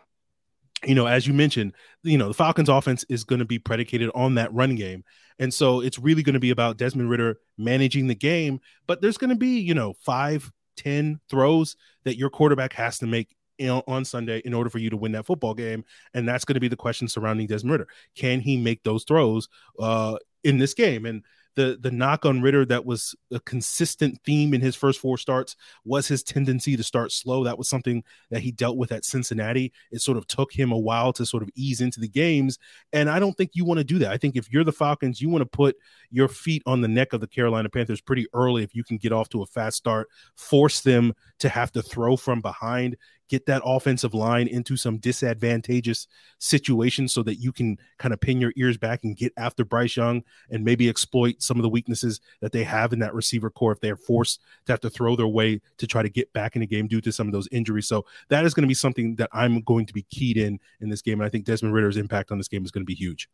you 0.85 0.95
know, 0.95 1.07
as 1.07 1.27
you 1.27 1.33
mentioned, 1.33 1.73
you 2.03 2.17
know, 2.17 2.27
the 2.27 2.33
Falcons 2.33 2.69
offense 2.69 3.05
is 3.09 3.23
going 3.23 3.39
to 3.39 3.45
be 3.45 3.59
predicated 3.59 4.09
on 4.15 4.35
that 4.35 4.53
run 4.53 4.75
game. 4.75 5.03
And 5.39 5.53
so 5.53 5.81
it's 5.81 5.99
really 5.99 6.23
going 6.23 6.33
to 6.35 6.39
be 6.39 6.51
about 6.51 6.77
Desmond 6.77 7.09
Ridder 7.09 7.37
managing 7.57 8.07
the 8.07 8.15
game. 8.15 8.59
But 8.87 9.01
there's 9.01 9.17
going 9.17 9.31
to 9.31 9.35
be, 9.35 9.59
you 9.59 9.73
know, 9.73 9.93
five, 9.93 10.51
ten 10.77 11.19
throws 11.29 11.75
that 12.03 12.17
your 12.17 12.29
quarterback 12.29 12.73
has 12.73 12.99
to 12.99 13.07
make 13.07 13.35
on 13.59 14.03
Sunday 14.03 14.39
in 14.39 14.53
order 14.53 14.69
for 14.69 14.79
you 14.79 14.89
to 14.89 14.97
win 14.97 15.13
that 15.13 15.25
football 15.25 15.53
game. 15.53 15.85
And 16.13 16.27
that's 16.27 16.45
going 16.45 16.55
to 16.55 16.59
be 16.59 16.67
the 16.67 16.75
question 16.75 17.07
surrounding 17.07 17.47
Desmond 17.47 17.71
Ridder. 17.71 17.87
Can 18.15 18.41
he 18.41 18.57
make 18.57 18.83
those 18.83 19.05
throws 19.05 19.47
uh, 19.79 20.17
in 20.43 20.57
this 20.57 20.73
game? 20.73 21.05
And 21.05 21.23
the 21.55 21.77
the 21.81 21.91
knock 21.91 22.25
on 22.25 22.41
Ridder 22.41 22.65
that 22.65 22.85
was 22.85 23.15
a 23.31 23.39
consistent 23.39 24.19
theme 24.25 24.53
in 24.53 24.61
his 24.61 24.75
first 24.75 24.99
four 24.99 25.17
starts 25.17 25.55
was 25.83 26.07
his 26.07 26.23
tendency 26.23 26.75
to 26.77 26.83
start 26.83 27.11
slow. 27.11 27.43
That 27.43 27.57
was 27.57 27.69
something 27.69 28.03
that 28.29 28.41
he 28.41 28.51
dealt 28.51 28.77
with 28.77 28.91
at 28.91 29.05
Cincinnati. 29.05 29.73
It 29.91 30.01
sort 30.01 30.17
of 30.17 30.27
took 30.27 30.51
him 30.51 30.71
a 30.71 30.77
while 30.77 31.13
to 31.13 31.25
sort 31.25 31.43
of 31.43 31.49
ease 31.55 31.81
into 31.81 31.99
the 31.99 32.09
games, 32.09 32.59
and 32.93 33.09
I 33.09 33.19
don't 33.19 33.35
think 33.35 33.51
you 33.53 33.65
want 33.65 33.79
to 33.79 33.83
do 33.83 33.99
that. 33.99 34.11
I 34.11 34.17
think 34.17 34.35
if 34.35 34.51
you're 34.51 34.63
the 34.63 34.71
Falcons, 34.71 35.21
you 35.21 35.29
want 35.29 35.41
to 35.41 35.45
put 35.45 35.75
your 36.11 36.27
feet 36.27 36.63
on 36.65 36.81
the 36.81 36.87
neck 36.87 37.13
of 37.13 37.21
the 37.21 37.27
Carolina 37.27 37.69
Panthers 37.69 38.01
pretty 38.01 38.27
early 38.33 38.63
if 38.63 38.75
you 38.75 38.83
can 38.83 38.97
get 38.97 39.11
off 39.11 39.29
to 39.29 39.41
a 39.41 39.45
fast 39.45 39.77
start, 39.77 40.09
force 40.35 40.81
them 40.81 41.13
to 41.39 41.49
have 41.49 41.71
to 41.73 41.81
throw 41.81 42.15
from 42.15 42.41
behind 42.41 42.97
get 43.29 43.45
that 43.45 43.61
offensive 43.65 44.13
line 44.13 44.47
into 44.47 44.77
some 44.77 44.97
disadvantageous 44.97 46.07
situations 46.39 47.13
so 47.13 47.23
that 47.23 47.35
you 47.35 47.51
can 47.51 47.77
kind 47.97 48.13
of 48.13 48.19
pin 48.19 48.39
your 48.39 48.53
ears 48.55 48.77
back 48.77 49.03
and 49.03 49.17
get 49.17 49.33
after 49.37 49.65
Bryce 49.65 49.95
Young 49.97 50.23
and 50.49 50.63
maybe 50.63 50.89
exploit 50.89 51.41
some 51.41 51.57
of 51.57 51.63
the 51.63 51.69
weaknesses 51.69 52.21
that 52.41 52.51
they 52.51 52.63
have 52.63 52.93
in 52.93 52.99
that 52.99 53.13
receiver 53.13 53.49
corps 53.49 53.71
if 53.71 53.79
they're 53.79 53.97
forced 53.97 54.41
to 54.65 54.73
have 54.73 54.81
to 54.81 54.89
throw 54.89 55.15
their 55.15 55.27
way 55.27 55.61
to 55.77 55.87
try 55.87 56.01
to 56.01 56.09
get 56.09 56.31
back 56.33 56.55
in 56.55 56.61
the 56.61 56.67
game 56.67 56.87
due 56.87 57.01
to 57.01 57.11
some 57.11 57.27
of 57.27 57.33
those 57.33 57.47
injuries. 57.51 57.87
So 57.87 58.05
that 58.29 58.45
is 58.45 58.53
going 58.53 58.63
to 58.63 58.67
be 58.67 58.73
something 58.73 59.15
that 59.15 59.29
I'm 59.33 59.61
going 59.61 59.85
to 59.85 59.93
be 59.93 60.03
keyed 60.03 60.37
in 60.37 60.59
in 60.81 60.89
this 60.89 61.01
game. 61.01 61.19
And 61.19 61.25
I 61.27 61.29
think 61.29 61.45
Desmond 61.45 61.73
Ridder's 61.73 61.97
impact 61.97 62.31
on 62.31 62.37
this 62.37 62.47
game 62.47 62.63
is 62.63 62.71
going 62.71 62.83
to 62.83 62.85
be 62.85 62.95
huge. 62.95 63.29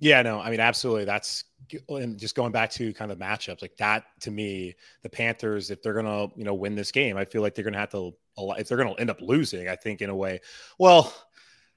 Yeah, 0.00 0.22
no, 0.22 0.40
I 0.40 0.50
mean, 0.50 0.60
absolutely. 0.60 1.04
That's 1.04 1.44
and 1.88 2.18
just 2.18 2.34
going 2.34 2.52
back 2.52 2.70
to 2.72 2.92
kind 2.92 3.12
of 3.12 3.18
matchups 3.18 3.62
like 3.62 3.76
that 3.76 4.04
to 4.20 4.30
me, 4.30 4.74
the 5.02 5.08
Panthers, 5.08 5.70
if 5.70 5.82
they're 5.82 5.94
gonna, 5.94 6.28
you 6.36 6.44
know, 6.44 6.54
win 6.54 6.74
this 6.74 6.90
game, 6.90 7.16
I 7.16 7.24
feel 7.24 7.42
like 7.42 7.54
they're 7.54 7.64
gonna 7.64 7.78
have 7.78 7.90
to, 7.90 8.12
if 8.36 8.68
they're 8.68 8.78
gonna 8.78 8.94
end 8.94 9.10
up 9.10 9.20
losing, 9.20 9.68
I 9.68 9.76
think 9.76 10.02
in 10.02 10.10
a 10.10 10.16
way. 10.16 10.40
Well, 10.78 11.12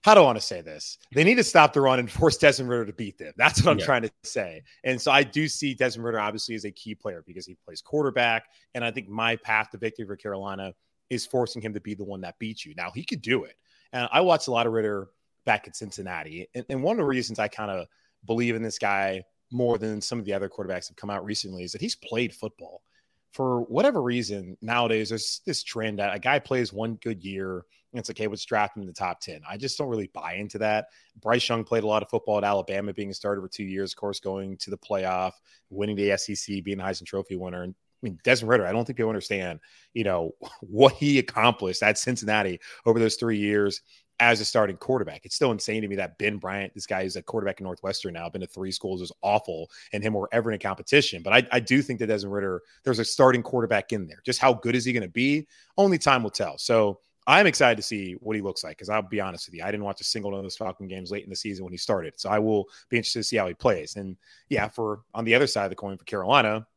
how 0.06 0.14
do 0.14 0.22
I 0.22 0.24
want 0.24 0.38
to 0.38 0.46
say 0.46 0.62
this? 0.62 1.00
They 1.16 1.24
need 1.24 1.36
to 1.36 1.44
stop 1.44 1.74
the 1.74 1.82
run 1.82 1.98
and 1.98 2.12
force 2.12 2.38
Desmond 2.38 2.70
Ridder 2.70 2.86
to 2.86 2.94
beat 2.94 3.18
them. 3.18 3.34
That's 3.38 3.64
what 3.64 3.72
I'm 3.72 3.80
yeah. 3.80 3.86
trying 3.86 4.04
to 4.04 4.12
say. 4.24 4.62
And 4.84 5.02
so 5.02 5.12
I 5.12 5.24
do 5.24 5.48
see 5.48 5.74
Desmond 5.74 6.06
Ridder 6.06 6.20
obviously 6.20 6.54
as 6.54 6.64
a 6.64 6.70
key 6.70 6.94
player 6.94 7.24
because 7.26 7.48
he 7.48 7.58
plays 7.66 7.82
quarterback. 7.82 8.46
And 8.76 8.86
I 8.86 8.92
think 8.92 9.10
my 9.10 9.36
path 9.38 9.72
to 9.72 9.80
victory 9.80 10.06
for 10.06 10.16
Carolina 10.16 10.76
is 11.10 11.26
forcing 11.26 11.60
him 11.60 11.74
to 11.74 11.82
be 11.82 11.96
the 11.96 12.04
one 12.04 12.22
that 12.22 12.38
beats 12.38 12.68
you. 12.68 12.76
Now 12.78 12.92
he 12.94 13.04
could 13.04 13.24
do 13.24 13.46
it. 13.46 13.56
And 13.94 14.08
I 14.12 14.22
watched 14.22 14.48
a 14.48 14.52
lot 14.52 14.68
of 14.68 14.74
Ridder 14.74 15.08
back 15.44 15.68
at 15.68 15.76
Cincinnati. 15.76 16.50
And, 16.54 16.66
and 16.70 16.84
one 16.84 16.94
of 16.94 16.98
the 16.98 17.06
reasons 17.06 17.40
I 17.40 17.48
kind 17.48 17.72
of 17.72 17.88
believe 18.26 18.56
in 18.56 18.64
this 18.64 18.80
guy 18.80 19.24
more 19.52 19.78
than 19.78 20.02
some 20.02 20.20
of 20.20 20.26
the 20.26 20.34
other 20.34 20.50
quarterbacks 20.50 20.88
have 20.88 20.98
come 20.98 21.10
out 21.10 21.24
recently 21.24 21.64
is 21.64 21.72
that 21.72 21.82
he's 21.82 21.96
played 21.96 22.34
football. 22.34 22.82
For 23.32 23.62
whatever 23.62 24.02
reason, 24.02 24.58
nowadays 24.62 25.10
there's 25.10 25.42
this 25.46 25.62
trend 25.64 26.00
that 26.00 26.16
a 26.16 26.20
guy 26.20 26.40
plays 26.40 26.72
one 26.72 26.96
good 26.96 27.24
year 27.24 27.66
and 27.96 28.00
it's 28.02 28.10
like, 28.10 28.18
hey, 28.18 28.28
let's 28.28 28.44
draft 28.44 28.76
in 28.76 28.86
the 28.86 28.92
top 28.92 29.22
10. 29.22 29.42
I 29.48 29.56
just 29.56 29.78
don't 29.78 29.88
really 29.88 30.10
buy 30.14 30.34
into 30.34 30.58
that. 30.58 30.88
Bryce 31.22 31.48
Young 31.48 31.64
played 31.64 31.86
a 31.86 31.88
lot 31.88 32.04
of 32.04 32.10
football 32.10 32.38
at 32.38 32.44
Alabama, 32.44 32.94
being 32.94 33.10
a 33.10 33.14
starter 33.14 33.42
for 33.42 33.48
two 33.48 33.64
years, 33.64 33.94
of 33.94 33.98
course, 33.98 34.20
going 34.20 34.58
to 34.58 34.70
the 34.70 34.78
playoff, 34.78 35.32
winning 35.70 35.96
the 35.96 36.18
SEC, 36.18 36.62
being 36.66 36.78
the 36.78 36.84
Heisman 36.84 37.06
Trophy 37.06 37.38
winner. 37.38 37.64
And 37.64 37.74
I 37.74 38.00
mean, 38.02 38.20
Desmond 38.26 38.50
Ridder, 38.50 38.68
I 38.68 38.74
don't 38.74 38.84
think 38.84 38.98
people 38.98 39.10
understand, 39.10 39.62
you 39.94 40.04
know, 40.04 40.32
what 40.62 40.94
he 40.96 41.20
accomplished 41.20 41.84
at 41.84 41.98
Cincinnati 41.98 42.60
over 42.86 43.00
those 43.00 43.16
three 43.16 43.38
years 43.38 43.82
as 44.20 44.40
a 44.40 44.46
starting 44.46 44.78
quarterback. 44.78 45.26
It's 45.26 45.36
still 45.36 45.52
insane 45.52 45.82
to 45.82 45.88
me 45.88 45.96
that 45.98 46.18
Ben 46.18 46.38
Bryant, 46.38 46.74
this 46.74 46.86
guy 46.86 47.02
is 47.02 47.16
a 47.16 47.22
quarterback 47.22 47.60
in 47.60 47.66
Northwestern 47.66 48.14
now, 48.14 48.30
been 48.30 48.42
to 48.42 48.48
three 48.48 48.72
schools, 48.72 49.02
is 49.02 49.12
awful, 49.22 49.70
and 49.94 50.04
him 50.04 50.14
were 50.14 50.30
ever 50.32 50.52
in 50.52 50.56
a 50.56 50.60
competition. 50.60 51.22
But 51.22 51.34
I, 51.34 51.48
I 51.52 51.60
do 51.60 51.82
think 51.82 52.00
that 52.00 52.08
Desmond 52.08 52.34
Ridder, 52.34 52.62
there's 52.84 53.00
a 53.00 53.06
starting 53.06 53.44
quarterback 53.44 53.92
in 53.92 54.08
there. 54.08 54.22
Just 54.26 54.40
how 54.40 54.54
good 54.54 54.76
is 54.76 54.86
he 54.86 54.94
going 54.94 55.04
to 55.04 55.10
be? 55.10 55.48
Only 55.78 55.98
time 55.98 56.24
will 56.24 56.30
tell. 56.30 56.58
So 56.58 57.00
I'm 57.28 57.48
excited 57.48 57.78
to 57.78 57.82
see 57.82 58.14
what 58.14 58.36
he 58.36 58.42
looks 58.42 58.64
like 58.64 58.78
because 58.78 58.90
I'll 58.90 59.02
be 59.02 59.20
honest 59.20 59.48
with 59.48 59.56
you, 59.56 59.64
I 59.64 59.72
didn't 59.72 59.84
watch 59.84 60.00
a 60.00 60.04
single 60.04 60.32
one 60.32 60.40
of 60.40 60.44
those 60.44 60.58
Falcon 60.58 60.88
games 60.88 61.12
late 61.12 61.24
in 61.24 61.30
the 61.30 61.36
season 61.36 61.66
when 61.66 61.74
he 61.74 61.78
started. 61.78 62.14
So 62.18 62.30
I 62.30 62.40
will 62.40 62.66
be 62.90 62.98
interested 62.98 63.20
to 63.20 63.24
see 63.24 63.38
how 63.38 63.48
he 63.48 63.54
plays. 63.54 63.96
And 63.96 64.16
yeah, 64.50 64.68
for 64.68 65.02
on 65.14 65.26
the 65.26 65.34
other 65.34 65.48
side 65.48 65.66
of 65.66 65.72
the 65.72 65.76
coin 65.76 65.98
for 65.98 66.06
Carolina, 66.06 66.68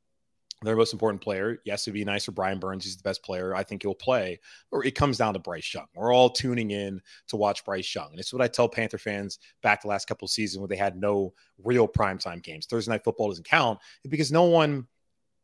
their 0.62 0.76
most 0.76 0.92
important 0.92 1.22
player. 1.22 1.58
Yes, 1.64 1.84
it'd 1.86 1.94
be 1.94 2.04
nice 2.04 2.24
for 2.24 2.32
Brian 2.32 2.58
Burns. 2.58 2.84
He's 2.84 2.96
the 2.96 3.02
best 3.02 3.22
player. 3.22 3.54
I 3.54 3.62
think 3.62 3.82
he'll 3.82 3.94
play. 3.94 4.40
Or 4.72 4.84
it 4.84 4.94
comes 4.94 5.18
down 5.18 5.34
to 5.34 5.40
Bryce 5.40 5.72
Young. 5.72 5.86
We're 5.94 6.12
all 6.12 6.30
tuning 6.30 6.70
in 6.72 7.00
to 7.28 7.36
watch 7.36 7.64
Bryce 7.64 7.94
Young. 7.94 8.10
And 8.10 8.18
it's 8.18 8.32
what 8.32 8.42
I 8.42 8.48
tell 8.48 8.68
Panther 8.68 8.98
fans 8.98 9.38
back 9.62 9.82
the 9.82 9.88
last 9.88 10.08
couple 10.08 10.26
of 10.26 10.30
seasons 10.30 10.60
when 10.60 10.68
they 10.68 10.76
had 10.76 10.96
no 10.96 11.32
real 11.62 11.86
primetime 11.86 12.42
games. 12.42 12.66
Thursday 12.66 12.90
night 12.90 13.04
football 13.04 13.28
doesn't 13.28 13.46
count 13.46 13.78
because 14.08 14.32
no 14.32 14.44
one 14.44 14.86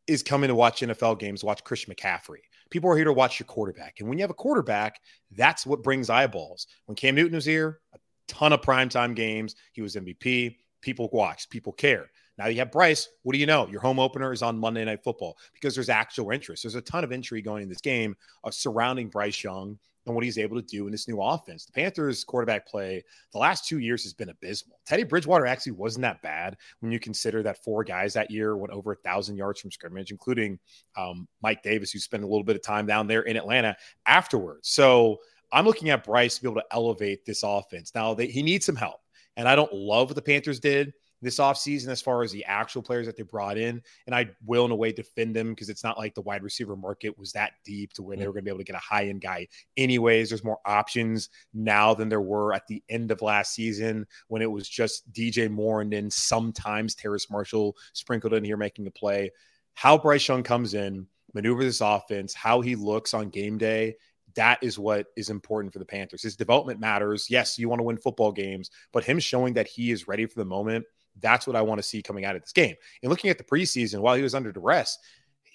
is 0.07 0.21
coming 0.21 0.49
to 0.49 0.55
watch 0.55 0.81
NFL 0.81 1.19
games, 1.19 1.43
watch 1.43 1.63
Christian 1.63 1.93
McCaffrey. 1.93 2.41
People 2.69 2.89
are 2.89 2.95
here 2.95 3.05
to 3.05 3.13
watch 3.13 3.39
your 3.39 3.47
quarterback. 3.47 3.95
And 3.99 4.09
when 4.09 4.17
you 4.17 4.23
have 4.23 4.31
a 4.31 4.35
quarterback, 4.35 4.99
that's 5.31 5.65
what 5.65 5.83
brings 5.83 6.09
eyeballs. 6.09 6.67
When 6.85 6.95
Cam 6.95 7.15
Newton 7.15 7.35
was 7.35 7.45
here, 7.45 7.79
a 7.93 7.97
ton 8.27 8.53
of 8.53 8.61
primetime 8.61 9.15
games. 9.15 9.55
He 9.71 9.81
was 9.81 9.95
MVP. 9.95 10.57
People 10.81 11.09
watched, 11.11 11.49
people 11.49 11.73
care. 11.73 12.11
Now 12.37 12.47
you 12.47 12.57
have 12.59 12.71
Bryce. 12.71 13.09
What 13.23 13.33
do 13.33 13.39
you 13.39 13.45
know? 13.45 13.67
Your 13.67 13.81
home 13.81 13.99
opener 13.99 14.33
is 14.33 14.41
on 14.41 14.57
Monday 14.57 14.83
Night 14.83 15.03
Football 15.03 15.37
because 15.53 15.73
there's 15.73 15.89
actual 15.89 16.31
interest. 16.31 16.63
There's 16.63 16.75
a 16.75 16.81
ton 16.81 17.03
of 17.03 17.11
intrigue 17.11 17.45
going 17.45 17.63
in 17.63 17.69
this 17.69 17.81
game 17.81 18.15
surrounding 18.49 19.09
Bryce 19.09 19.43
Young 19.43 19.77
and 20.05 20.13
what 20.13 20.23
he's 20.23 20.37
able 20.37 20.55
to 20.55 20.67
do 20.67 20.85
in 20.85 20.91
this 20.91 21.07
new 21.07 21.21
offense. 21.21 21.65
The 21.65 21.71
Panthers 21.71 22.23
quarterback 22.23 22.67
play 22.67 23.03
the 23.31 23.39
last 23.39 23.67
two 23.67 23.79
years 23.79 24.03
has 24.03 24.13
been 24.13 24.29
abysmal. 24.29 24.79
Teddy 24.85 25.03
Bridgewater 25.03 25.45
actually 25.45 25.73
wasn't 25.73 26.03
that 26.03 26.21
bad 26.21 26.57
when 26.79 26.91
you 26.91 26.99
consider 26.99 27.41
that 27.43 27.63
four 27.63 27.83
guys 27.83 28.13
that 28.13 28.29
year 28.29 28.55
went 28.55 28.73
over 28.73 28.91
a 28.91 28.97
thousand 28.97 29.37
yards 29.37 29.59
from 29.61 29.71
scrimmage, 29.71 30.11
including 30.11 30.59
um, 30.95 31.27
Mike 31.41 31.63
Davis, 31.63 31.91
who 31.91 31.99
spent 31.99 32.23
a 32.23 32.27
little 32.27 32.43
bit 32.43 32.55
of 32.55 32.61
time 32.61 32.85
down 32.85 33.07
there 33.07 33.23
in 33.23 33.37
Atlanta 33.37 33.75
afterwards. 34.05 34.69
So 34.69 35.17
I'm 35.51 35.65
looking 35.65 35.89
at 35.89 36.03
Bryce 36.03 36.35
to 36.35 36.41
be 36.43 36.49
able 36.49 36.61
to 36.61 36.67
elevate 36.71 37.25
this 37.25 37.43
offense. 37.43 37.93
Now 37.95 38.13
they, 38.13 38.27
he 38.27 38.43
needs 38.43 38.65
some 38.65 38.75
help, 38.75 38.99
and 39.37 39.47
I 39.47 39.55
don't 39.55 39.73
love 39.73 40.09
what 40.09 40.15
the 40.15 40.21
Panthers 40.21 40.59
did 40.59 40.93
this 41.21 41.39
offseason 41.39 41.87
as 41.87 42.01
far 42.01 42.23
as 42.23 42.31
the 42.31 42.45
actual 42.45 42.81
players 42.81 43.05
that 43.05 43.15
they 43.17 43.23
brought 43.23 43.57
in. 43.57 43.81
And 44.05 44.15
I 44.15 44.29
will, 44.45 44.65
in 44.65 44.71
a 44.71 44.75
way, 44.75 44.91
defend 44.91 45.35
them 45.35 45.49
because 45.49 45.69
it's 45.69 45.83
not 45.83 45.97
like 45.97 46.13
the 46.13 46.21
wide 46.21 46.43
receiver 46.43 46.75
market 46.75 47.17
was 47.17 47.31
that 47.33 47.53
deep 47.63 47.93
to 47.93 48.03
where 48.03 48.15
they 48.15 48.23
mm. 48.23 48.27
were 48.27 48.33
going 48.33 48.43
to 48.43 48.45
be 48.45 48.51
able 48.51 48.59
to 48.59 48.65
get 48.65 48.75
a 48.75 48.79
high 48.79 49.07
end 49.07 49.21
guy. 49.21 49.47
Anyways, 49.77 50.29
there's 50.29 50.43
more 50.43 50.59
options 50.65 51.29
now 51.53 51.93
than 51.93 52.09
there 52.09 52.21
were 52.21 52.53
at 52.53 52.67
the 52.67 52.83
end 52.89 53.11
of 53.11 53.21
last 53.21 53.53
season 53.53 54.05
when 54.27 54.41
it 54.41 54.51
was 54.51 54.67
just 54.67 55.11
DJ 55.11 55.49
Moore 55.49 55.81
and 55.81 55.91
then 55.91 56.09
sometimes 56.09 56.95
Terrace 56.95 57.29
Marshall 57.29 57.75
sprinkled 57.93 58.33
in 58.33 58.43
here 58.43 58.57
making 58.57 58.87
a 58.87 58.91
play. 58.91 59.31
How 59.73 59.97
Bryce 59.97 60.27
Young 60.27 60.43
comes 60.43 60.73
in, 60.73 61.07
maneuver 61.33 61.63
this 61.63 61.81
offense, 61.81 62.33
how 62.33 62.61
he 62.61 62.75
looks 62.75 63.13
on 63.13 63.29
game 63.29 63.57
day, 63.57 63.95
that 64.35 64.59
is 64.61 64.77
what 64.77 65.07
is 65.15 65.29
important 65.29 65.73
for 65.73 65.79
the 65.79 65.85
Panthers. 65.85 66.21
His 66.21 66.35
development 66.35 66.79
matters. 66.79 67.29
Yes, 67.29 67.57
you 67.57 67.69
want 67.69 67.79
to 67.79 67.83
win 67.83 67.97
football 67.97 68.31
games, 68.31 68.69
but 68.91 69.03
him 69.03 69.17
showing 69.17 69.53
that 69.53 69.67
he 69.67 69.91
is 69.91 70.07
ready 70.07 70.25
for 70.25 70.39
the 70.39 70.45
moment 70.45 70.85
that's 71.21 71.47
what 71.47 71.55
I 71.55 71.61
want 71.61 71.79
to 71.79 71.83
see 71.83 72.01
coming 72.01 72.25
out 72.25 72.35
of 72.35 72.41
this 72.41 72.51
game. 72.51 72.75
And 73.01 73.09
looking 73.09 73.29
at 73.29 73.37
the 73.37 73.43
preseason 73.43 73.99
while 73.99 74.15
he 74.15 74.23
was 74.23 74.35
under 74.35 74.51
duress, 74.51 74.97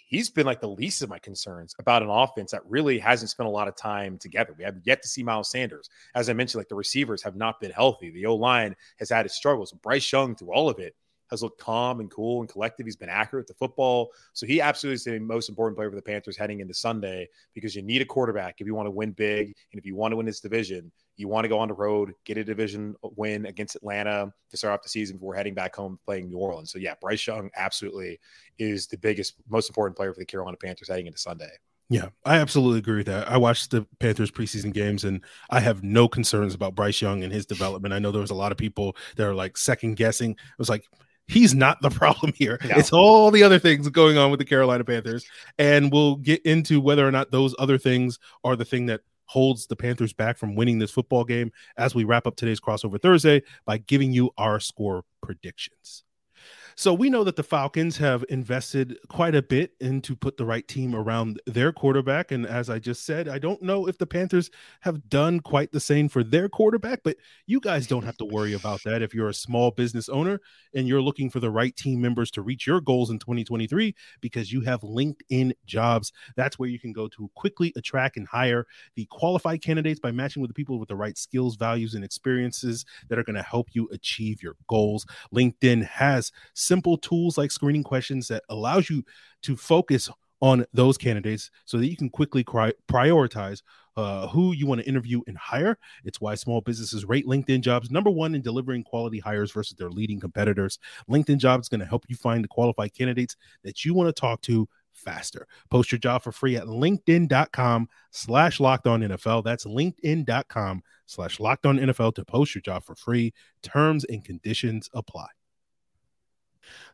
he's 0.06 0.28
been 0.28 0.46
like 0.46 0.60
the 0.60 0.68
least 0.68 1.02
of 1.02 1.08
my 1.08 1.18
concerns 1.18 1.74
about 1.78 2.02
an 2.02 2.10
offense 2.10 2.50
that 2.50 2.68
really 2.68 2.98
hasn't 2.98 3.30
spent 3.30 3.46
a 3.46 3.50
lot 3.50 3.68
of 3.68 3.76
time 3.76 4.18
together. 4.18 4.54
We 4.56 4.64
have 4.64 4.76
yet 4.84 5.02
to 5.02 5.08
see 5.08 5.22
Miles 5.22 5.50
Sanders. 5.50 5.88
As 6.14 6.28
I 6.28 6.32
mentioned, 6.32 6.60
like 6.60 6.68
the 6.68 6.74
receivers 6.74 7.22
have 7.22 7.36
not 7.36 7.60
been 7.60 7.70
healthy. 7.70 8.10
The 8.10 8.26
O 8.26 8.34
line 8.34 8.74
has 8.98 9.10
had 9.10 9.24
its 9.24 9.36
struggles. 9.36 9.72
Bryce 9.72 10.10
Young, 10.12 10.34
through 10.34 10.52
all 10.52 10.68
of 10.68 10.78
it, 10.78 10.94
has 11.30 11.42
looked 11.42 11.60
calm 11.60 12.00
and 12.00 12.10
cool 12.10 12.40
and 12.40 12.48
collective. 12.48 12.86
He's 12.86 12.96
been 12.96 13.08
accurate 13.08 13.42
with 13.42 13.56
the 13.56 13.64
football. 13.66 14.10
So 14.32 14.46
he 14.46 14.60
absolutely 14.60 14.96
is 14.96 15.04
the 15.04 15.18
most 15.20 15.48
important 15.48 15.76
player 15.76 15.88
for 15.88 15.96
the 15.96 16.02
Panthers 16.02 16.36
heading 16.36 16.60
into 16.60 16.74
Sunday 16.74 17.28
because 17.54 17.74
you 17.74 17.82
need 17.82 18.02
a 18.02 18.04
quarterback 18.04 18.60
if 18.60 18.66
you 18.66 18.74
want 18.74 18.86
to 18.86 18.90
win 18.90 19.12
big 19.12 19.54
and 19.72 19.78
if 19.78 19.86
you 19.86 19.94
want 19.94 20.12
to 20.12 20.16
win 20.16 20.26
this 20.26 20.40
division. 20.40 20.90
You 21.20 21.28
want 21.28 21.44
to 21.44 21.48
go 21.48 21.58
on 21.58 21.68
the 21.68 21.74
road, 21.74 22.14
get 22.24 22.38
a 22.38 22.44
division 22.44 22.96
uh, 23.04 23.08
win 23.16 23.46
against 23.46 23.76
Atlanta 23.76 24.32
to 24.50 24.56
start 24.56 24.74
off 24.74 24.82
the 24.82 24.88
season 24.88 25.16
before 25.16 25.34
heading 25.34 25.54
back 25.54 25.76
home 25.76 25.98
playing 26.04 26.28
New 26.28 26.38
Orleans. 26.38 26.72
So 26.72 26.78
yeah, 26.78 26.94
Bryce 27.00 27.26
Young 27.26 27.50
absolutely 27.56 28.18
is 28.58 28.86
the 28.86 28.96
biggest, 28.96 29.34
most 29.48 29.68
important 29.68 29.96
player 29.96 30.12
for 30.12 30.20
the 30.20 30.26
Carolina 30.26 30.56
Panthers 30.56 30.88
heading 30.88 31.06
into 31.06 31.18
Sunday. 31.18 31.50
Yeah, 31.90 32.10
I 32.24 32.36
absolutely 32.36 32.78
agree 32.78 32.98
with 32.98 33.06
that. 33.06 33.28
I 33.28 33.36
watched 33.36 33.72
the 33.72 33.84
Panthers 33.98 34.30
preseason 34.30 34.72
games 34.72 35.04
and 35.04 35.22
I 35.50 35.58
have 35.58 35.82
no 35.82 36.08
concerns 36.08 36.54
about 36.54 36.76
Bryce 36.76 37.02
Young 37.02 37.24
and 37.24 37.32
his 37.32 37.46
development. 37.46 37.92
I 37.92 37.98
know 37.98 38.12
there 38.12 38.20
was 38.20 38.30
a 38.30 38.34
lot 38.34 38.52
of 38.52 38.58
people 38.58 38.96
that 39.16 39.26
are 39.26 39.34
like 39.34 39.56
second 39.58 39.96
guessing. 39.96 40.30
It 40.30 40.38
was 40.58 40.68
like, 40.68 40.84
he's 41.26 41.54
not 41.54 41.82
the 41.82 41.90
problem 41.90 42.32
here. 42.36 42.58
No. 42.64 42.76
It's 42.76 42.92
all 42.92 43.30
the 43.30 43.42
other 43.42 43.58
things 43.58 43.88
going 43.88 44.18
on 44.18 44.30
with 44.30 44.38
the 44.38 44.44
Carolina 44.44 44.84
Panthers. 44.84 45.26
And 45.58 45.92
we'll 45.92 46.16
get 46.16 46.42
into 46.46 46.80
whether 46.80 47.06
or 47.06 47.10
not 47.10 47.30
those 47.30 47.54
other 47.58 47.76
things 47.76 48.18
are 48.44 48.56
the 48.56 48.64
thing 48.64 48.86
that 48.86 49.00
holds 49.30 49.68
the 49.68 49.76
Panthers 49.76 50.12
back 50.12 50.36
from 50.36 50.56
winning 50.56 50.80
this 50.80 50.90
football 50.90 51.24
game 51.24 51.52
as 51.76 51.94
we 51.94 52.02
wrap 52.02 52.26
up 52.26 52.34
today's 52.34 52.60
crossover 52.60 53.00
Thursday 53.00 53.40
by 53.64 53.78
giving 53.78 54.12
you 54.12 54.32
our 54.36 54.58
score 54.58 55.04
predictions. 55.22 56.02
So 56.76 56.94
we 56.94 57.10
know 57.10 57.24
that 57.24 57.36
the 57.36 57.42
Falcons 57.42 57.98
have 57.98 58.24
invested 58.28 58.96
quite 59.08 59.34
a 59.34 59.42
bit 59.42 59.72
into 59.80 60.16
put 60.16 60.36
the 60.36 60.44
right 60.44 60.66
team 60.66 60.94
around 60.94 61.40
their 61.46 61.72
quarterback. 61.72 62.30
And 62.30 62.46
as 62.46 62.70
I 62.70 62.78
just 62.78 63.04
said, 63.04 63.28
I 63.28 63.38
don't 63.38 63.62
know 63.62 63.86
if 63.86 63.98
the 63.98 64.06
Panthers 64.06 64.50
have 64.80 65.08
done 65.08 65.40
quite 65.40 65.72
the 65.72 65.80
same 65.80 66.08
for 66.08 66.22
their 66.22 66.48
quarterback, 66.48 67.00
but 67.02 67.16
you 67.46 67.60
guys 67.60 67.86
don't 67.86 68.04
have 68.04 68.16
to 68.18 68.24
worry 68.24 68.52
about 68.54 68.82
that. 68.84 69.02
If 69.02 69.14
you're 69.14 69.28
a 69.28 69.34
small 69.34 69.70
business 69.70 70.08
owner 70.08 70.40
and 70.74 70.86
you're 70.86 71.02
looking 71.02 71.30
for 71.30 71.40
the 71.40 71.50
right 71.50 71.74
team 71.76 72.00
members 72.00 72.30
to 72.32 72.42
reach 72.42 72.66
your 72.66 72.80
goals 72.80 73.10
in 73.10 73.18
2023, 73.18 73.94
because 74.20 74.52
you 74.52 74.62
have 74.62 74.80
LinkedIn 74.80 75.52
jobs, 75.66 76.12
that's 76.36 76.58
where 76.58 76.68
you 76.68 76.78
can 76.78 76.92
go 76.92 77.08
to 77.08 77.30
quickly 77.34 77.72
attract 77.76 78.16
and 78.16 78.26
hire 78.26 78.66
the 78.94 79.06
qualified 79.06 79.62
candidates 79.62 80.00
by 80.00 80.10
matching 80.10 80.40
with 80.40 80.50
the 80.50 80.54
people 80.54 80.78
with 80.78 80.88
the 80.88 80.96
right 80.96 81.18
skills, 81.18 81.56
values, 81.56 81.94
and 81.94 82.04
experiences 82.04 82.84
that 83.08 83.18
are 83.18 83.24
going 83.24 83.36
to 83.36 83.42
help 83.42 83.68
you 83.72 83.88
achieve 83.92 84.42
your 84.42 84.56
goals. 84.68 85.06
LinkedIn 85.34 85.86
has 85.86 86.32
simple 86.60 86.96
tools 86.96 87.38
like 87.38 87.50
screening 87.50 87.82
questions 87.82 88.28
that 88.28 88.42
allows 88.48 88.90
you 88.90 89.04
to 89.42 89.56
focus 89.56 90.10
on 90.42 90.64
those 90.72 90.96
candidates 90.96 91.50
so 91.64 91.76
that 91.78 91.88
you 91.88 91.96
can 91.96 92.08
quickly 92.08 92.42
cri- 92.42 92.72
prioritize 92.88 93.62
uh, 93.96 94.26
who 94.28 94.52
you 94.52 94.66
want 94.66 94.80
to 94.80 94.88
interview 94.88 95.20
and 95.26 95.36
hire. 95.36 95.76
It's 96.04 96.20
why 96.20 96.34
small 96.34 96.60
businesses 96.60 97.04
rate 97.04 97.26
LinkedIn 97.26 97.60
jobs 97.60 97.90
number 97.90 98.10
one 98.10 98.34
in 98.34 98.40
delivering 98.40 98.84
quality 98.84 99.18
hires 99.18 99.52
versus 99.52 99.76
their 99.76 99.90
leading 99.90 100.20
competitors. 100.20 100.78
LinkedIn 101.10 101.38
jobs 101.38 101.66
is 101.66 101.68
going 101.68 101.80
to 101.80 101.86
help 101.86 102.04
you 102.08 102.16
find 102.16 102.42
the 102.42 102.48
qualified 102.48 102.94
candidates 102.94 103.36
that 103.64 103.84
you 103.84 103.92
want 103.92 104.08
to 104.08 104.18
talk 104.18 104.40
to 104.42 104.68
faster. 104.92 105.46
Post 105.70 105.92
your 105.92 105.98
job 105.98 106.22
for 106.22 106.32
free 106.32 106.56
at 106.56 106.64
linkedin.com 106.64 107.88
slash 108.10 108.60
locked 108.60 108.86
on 108.86 109.00
NFL. 109.00 109.44
That's 109.44 109.66
linkedin.com 109.66 110.82
slash 111.06 111.40
locked 111.40 111.66
on 111.66 111.78
NFL 111.78 112.14
to 112.14 112.24
post 112.24 112.54
your 112.54 112.62
job 112.62 112.84
for 112.84 112.94
free. 112.94 113.32
Terms 113.62 114.04
and 114.04 114.24
conditions 114.24 114.88
apply. 114.94 115.26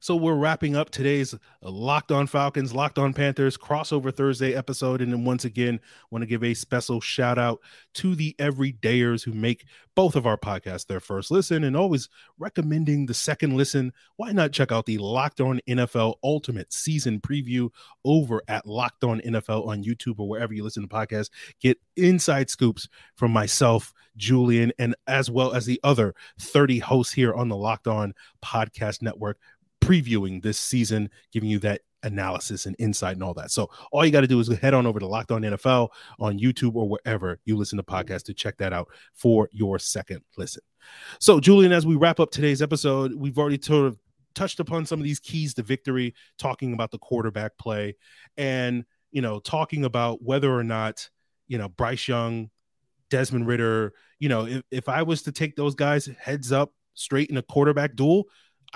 So 0.01 0.17
we're 0.17 0.35
wrapping 0.35 0.77
up 0.77 0.91
today's 0.91 1.35
Locked 1.63 2.13
On 2.13 2.27
Falcons, 2.27 2.75
Locked 2.75 2.99
On 2.99 3.13
Panthers 3.13 3.57
crossover 3.57 4.15
Thursday 4.15 4.55
episode. 4.55 5.01
And 5.01 5.13
then 5.13 5.25
once 5.25 5.45
again, 5.45 5.81
want 6.11 6.23
to 6.23 6.27
give 6.27 6.45
a 6.45 6.55
special 6.55 7.01
shout 7.01 7.39
out 7.39 7.61
to 7.95 8.15
the 8.15 8.35
everydayers 8.39 9.25
who 9.25 9.33
make 9.33 9.67
both 9.95 10.15
of 10.15 10.27
our 10.27 10.37
podcasts 10.37 10.87
their 10.87 11.01
first 11.01 11.31
listen 11.31 11.65
and 11.65 11.77
always 11.77 12.09
recommending 12.39 13.07
the 13.07 13.15
second 13.15 13.57
listen. 13.57 13.93
Why 14.17 14.33
not 14.33 14.53
check 14.53 14.71
out 14.71 14.87
the 14.87 14.99
Locked 14.99 15.41
On 15.41 15.61
NFL 15.67 16.17
Ultimate 16.23 16.73
Season 16.73 17.21
Preview 17.21 17.71
over 18.05 18.43
at 18.47 18.67
Locked 18.67 19.05
On 19.05 19.21
NFL 19.21 19.67
on 19.67 19.83
YouTube 19.83 20.19
or 20.19 20.29
wherever 20.29 20.53
you 20.53 20.63
listen 20.63 20.83
to 20.83 20.89
podcasts? 20.89 21.31
Get 21.61 21.79
inside 21.97 22.51
scoops 22.51 22.89
from 23.17 23.33
myself, 23.33 23.95
Julian, 24.17 24.73
and 24.79 24.95
as 25.07 25.31
well 25.31 25.55
as 25.55 25.65
the 25.65 25.81
other 25.83 26.15
30 26.41 26.79
hosts 26.81 27.15
here 27.15 27.33
on 27.33 27.49
the 27.49 27.57
Locked 27.57 27.89
On 27.89 28.15
Podcast 28.45 29.01
Network 29.01 29.39
previewing 29.87 30.43
this 30.43 30.59
season, 30.59 31.11
giving 31.33 31.49
you 31.49 31.59
that 31.61 31.83
analysis 32.03 32.67
and 32.67 32.77
insight 32.79 33.15
and 33.15 33.23
all 33.23 33.35
that. 33.35 33.51
So 33.51 33.71
all 33.91 34.05
you 34.05 34.13
got 34.13 34.21
to 34.21 34.27
do 34.27 34.39
is 34.39 34.49
head 34.59 34.75
on 34.75 34.87
over 34.87 35.01
to 35.01 35.07
Locked 35.07 35.33
On 35.33 35.43
NFL 35.43 35.89
on 36.19 36.39
YouTube 36.39 36.75
or 36.75 36.89
wherever 36.89 37.39
you 37.45 37.57
listen 37.57 37.77
to 37.79 37.83
podcasts 37.83 38.25
to 38.25 38.35
check 38.35 38.57
that 38.59 38.73
out 38.73 38.89
for 39.15 39.49
your 39.53 39.79
second 39.79 40.21
listen. 40.37 40.63
So 41.19 41.41
Julian, 41.41 41.73
as 41.73 41.85
we 41.85 41.97
wrap 41.97 42.21
up 42.21 42.31
today's 42.31 42.63
episode, 42.63 43.15
we've 43.15 43.39
already 43.39 43.61
sort 43.61 43.87
of 43.87 43.99
touched 44.35 44.61
upon 44.61 44.87
some 44.87 45.01
of 45.01 45.05
these 45.05 45.19
keys 45.19 45.55
to 45.55 45.63
victory, 45.63 46.15
talking 46.39 46.73
about 46.75 46.91
the 46.91 46.99
quarterback 46.99 47.57
play, 47.59 47.97
and 48.37 48.85
you 49.11 49.23
know, 49.23 49.39
talking 49.41 49.85
about 49.85 50.23
whether 50.23 50.53
or 50.53 50.63
not 50.63 51.09
you 51.49 51.59
know 51.59 51.69
Bryce 51.69 52.07
Young, 52.07 52.51
Desmond 53.11 53.47
Ridder, 53.47 53.95
You 54.21 54.29
know, 54.29 54.47
if, 54.47 54.63
if 54.71 54.89
I 54.89 55.03
was 55.03 55.23
to 55.23 55.33
take 55.33 55.57
those 55.57 55.75
guys 55.75 56.09
heads 56.21 56.53
up 56.53 56.73
straight 56.95 57.31
in 57.31 57.37
a 57.37 57.43
quarterback 57.43 57.97
duel, 57.97 58.25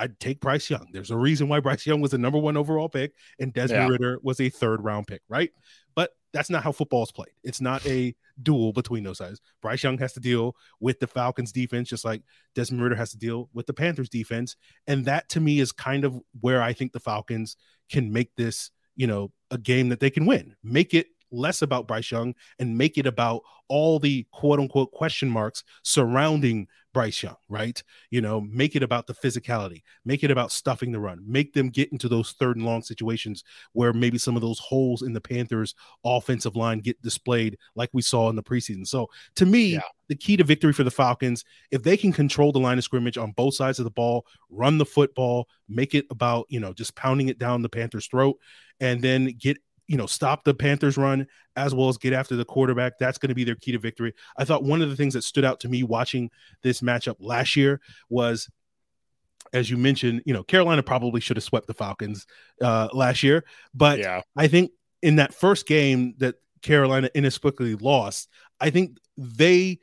I'd 0.00 0.18
take 0.18 0.40
Bryce 0.40 0.70
Young. 0.70 0.88
There's 0.92 1.10
a 1.10 1.16
reason 1.16 1.46
why 1.48 1.60
Bryce 1.60 1.86
Young 1.86 2.00
was 2.00 2.12
the 2.12 2.18
number 2.18 2.38
one 2.38 2.56
overall 2.56 2.88
pick 2.88 3.12
and 3.38 3.52
Desmond 3.52 3.82
yeah. 3.82 3.88
Ridder 3.88 4.18
was 4.22 4.40
a 4.40 4.48
third 4.48 4.82
round 4.82 5.06
pick, 5.06 5.20
right? 5.28 5.50
But 5.94 6.12
that's 6.32 6.48
not 6.48 6.62
how 6.62 6.72
football 6.72 7.02
is 7.02 7.12
played. 7.12 7.34
It's 7.44 7.60
not 7.60 7.84
a 7.86 8.14
duel 8.42 8.72
between 8.72 9.04
those 9.04 9.18
sides. 9.18 9.42
Bryce 9.60 9.82
Young 9.82 9.98
has 9.98 10.14
to 10.14 10.20
deal 10.20 10.56
with 10.80 11.00
the 11.00 11.06
Falcons 11.06 11.52
defense, 11.52 11.90
just 11.90 12.06
like 12.06 12.22
Desmond 12.54 12.82
Ridder 12.82 12.96
has 12.96 13.10
to 13.10 13.18
deal 13.18 13.50
with 13.52 13.66
the 13.66 13.74
Panthers 13.74 14.08
defense. 14.08 14.56
And 14.86 15.04
that 15.04 15.28
to 15.30 15.40
me 15.40 15.60
is 15.60 15.70
kind 15.70 16.04
of 16.04 16.18
where 16.40 16.62
I 16.62 16.72
think 16.72 16.92
the 16.92 17.00
Falcons 17.00 17.56
can 17.90 18.10
make 18.10 18.34
this, 18.36 18.70
you 18.96 19.06
know, 19.06 19.32
a 19.50 19.58
game 19.58 19.90
that 19.90 20.00
they 20.00 20.10
can 20.10 20.24
win. 20.24 20.56
Make 20.62 20.94
it 20.94 21.08
less 21.30 21.60
about 21.60 21.86
Bryce 21.86 22.10
Young 22.10 22.34
and 22.58 22.78
make 22.78 22.96
it 22.96 23.06
about 23.06 23.42
all 23.68 23.98
the 23.98 24.26
quote 24.32 24.60
unquote 24.60 24.92
question 24.92 25.28
marks 25.28 25.62
surrounding 25.82 26.68
Bryce 26.92 27.22
Young, 27.22 27.36
right? 27.48 27.82
You 28.10 28.20
know, 28.20 28.40
make 28.40 28.76
it 28.76 28.82
about 28.82 29.06
the 29.06 29.14
physicality, 29.14 29.82
make 30.04 30.24
it 30.24 30.30
about 30.30 30.52
stuffing 30.52 30.92
the 30.92 31.00
run, 31.00 31.22
make 31.26 31.52
them 31.52 31.68
get 31.68 31.92
into 31.92 32.08
those 32.08 32.32
third 32.32 32.56
and 32.56 32.66
long 32.66 32.82
situations 32.82 33.44
where 33.72 33.92
maybe 33.92 34.18
some 34.18 34.36
of 34.36 34.42
those 34.42 34.58
holes 34.58 35.02
in 35.02 35.12
the 35.12 35.20
Panthers' 35.20 35.74
offensive 36.04 36.56
line 36.56 36.80
get 36.80 37.00
displayed 37.02 37.56
like 37.74 37.90
we 37.92 38.02
saw 38.02 38.28
in 38.28 38.36
the 38.36 38.42
preseason. 38.42 38.86
So 38.86 39.08
to 39.36 39.46
me, 39.46 39.74
yeah. 39.74 39.80
the 40.08 40.16
key 40.16 40.36
to 40.36 40.44
victory 40.44 40.72
for 40.72 40.84
the 40.84 40.90
Falcons, 40.90 41.44
if 41.70 41.82
they 41.82 41.96
can 41.96 42.12
control 42.12 42.52
the 42.52 42.58
line 42.58 42.78
of 42.78 42.84
scrimmage 42.84 43.18
on 43.18 43.32
both 43.32 43.54
sides 43.54 43.78
of 43.78 43.84
the 43.84 43.90
ball, 43.90 44.26
run 44.48 44.78
the 44.78 44.86
football, 44.86 45.48
make 45.68 45.94
it 45.94 46.06
about, 46.10 46.46
you 46.48 46.60
know, 46.60 46.72
just 46.72 46.96
pounding 46.96 47.28
it 47.28 47.38
down 47.38 47.62
the 47.62 47.68
Panthers' 47.68 48.06
throat, 48.06 48.36
and 48.80 49.02
then 49.02 49.26
get 49.38 49.58
you 49.90 49.96
know, 49.96 50.06
stop 50.06 50.44
the 50.44 50.54
Panthers 50.54 50.96
run 50.96 51.26
as 51.56 51.74
well 51.74 51.88
as 51.88 51.98
get 51.98 52.12
after 52.12 52.36
the 52.36 52.44
quarterback. 52.44 52.92
That's 53.00 53.18
going 53.18 53.30
to 53.30 53.34
be 53.34 53.42
their 53.42 53.56
key 53.56 53.72
to 53.72 53.78
victory. 53.80 54.14
I 54.36 54.44
thought 54.44 54.62
one 54.62 54.82
of 54.82 54.88
the 54.88 54.94
things 54.94 55.14
that 55.14 55.24
stood 55.24 55.44
out 55.44 55.58
to 55.60 55.68
me 55.68 55.82
watching 55.82 56.30
this 56.62 56.80
matchup 56.80 57.16
last 57.18 57.56
year 57.56 57.80
was 58.08 58.48
as 59.52 59.68
you 59.68 59.76
mentioned, 59.76 60.22
you 60.26 60.32
know, 60.32 60.44
Carolina 60.44 60.80
probably 60.80 61.20
should 61.20 61.36
have 61.36 61.42
swept 61.42 61.66
the 61.66 61.74
Falcons 61.74 62.24
uh, 62.62 62.88
last 62.92 63.24
year, 63.24 63.44
but 63.74 63.98
Yeah. 63.98 64.20
I 64.36 64.46
think 64.46 64.70
in 65.02 65.16
that 65.16 65.34
first 65.34 65.66
game 65.66 66.14
that 66.18 66.36
Carolina 66.62 67.10
inexplicably 67.12 67.74
lost, 67.74 68.28
I 68.60 68.70
think 68.70 68.98
they 69.16 69.80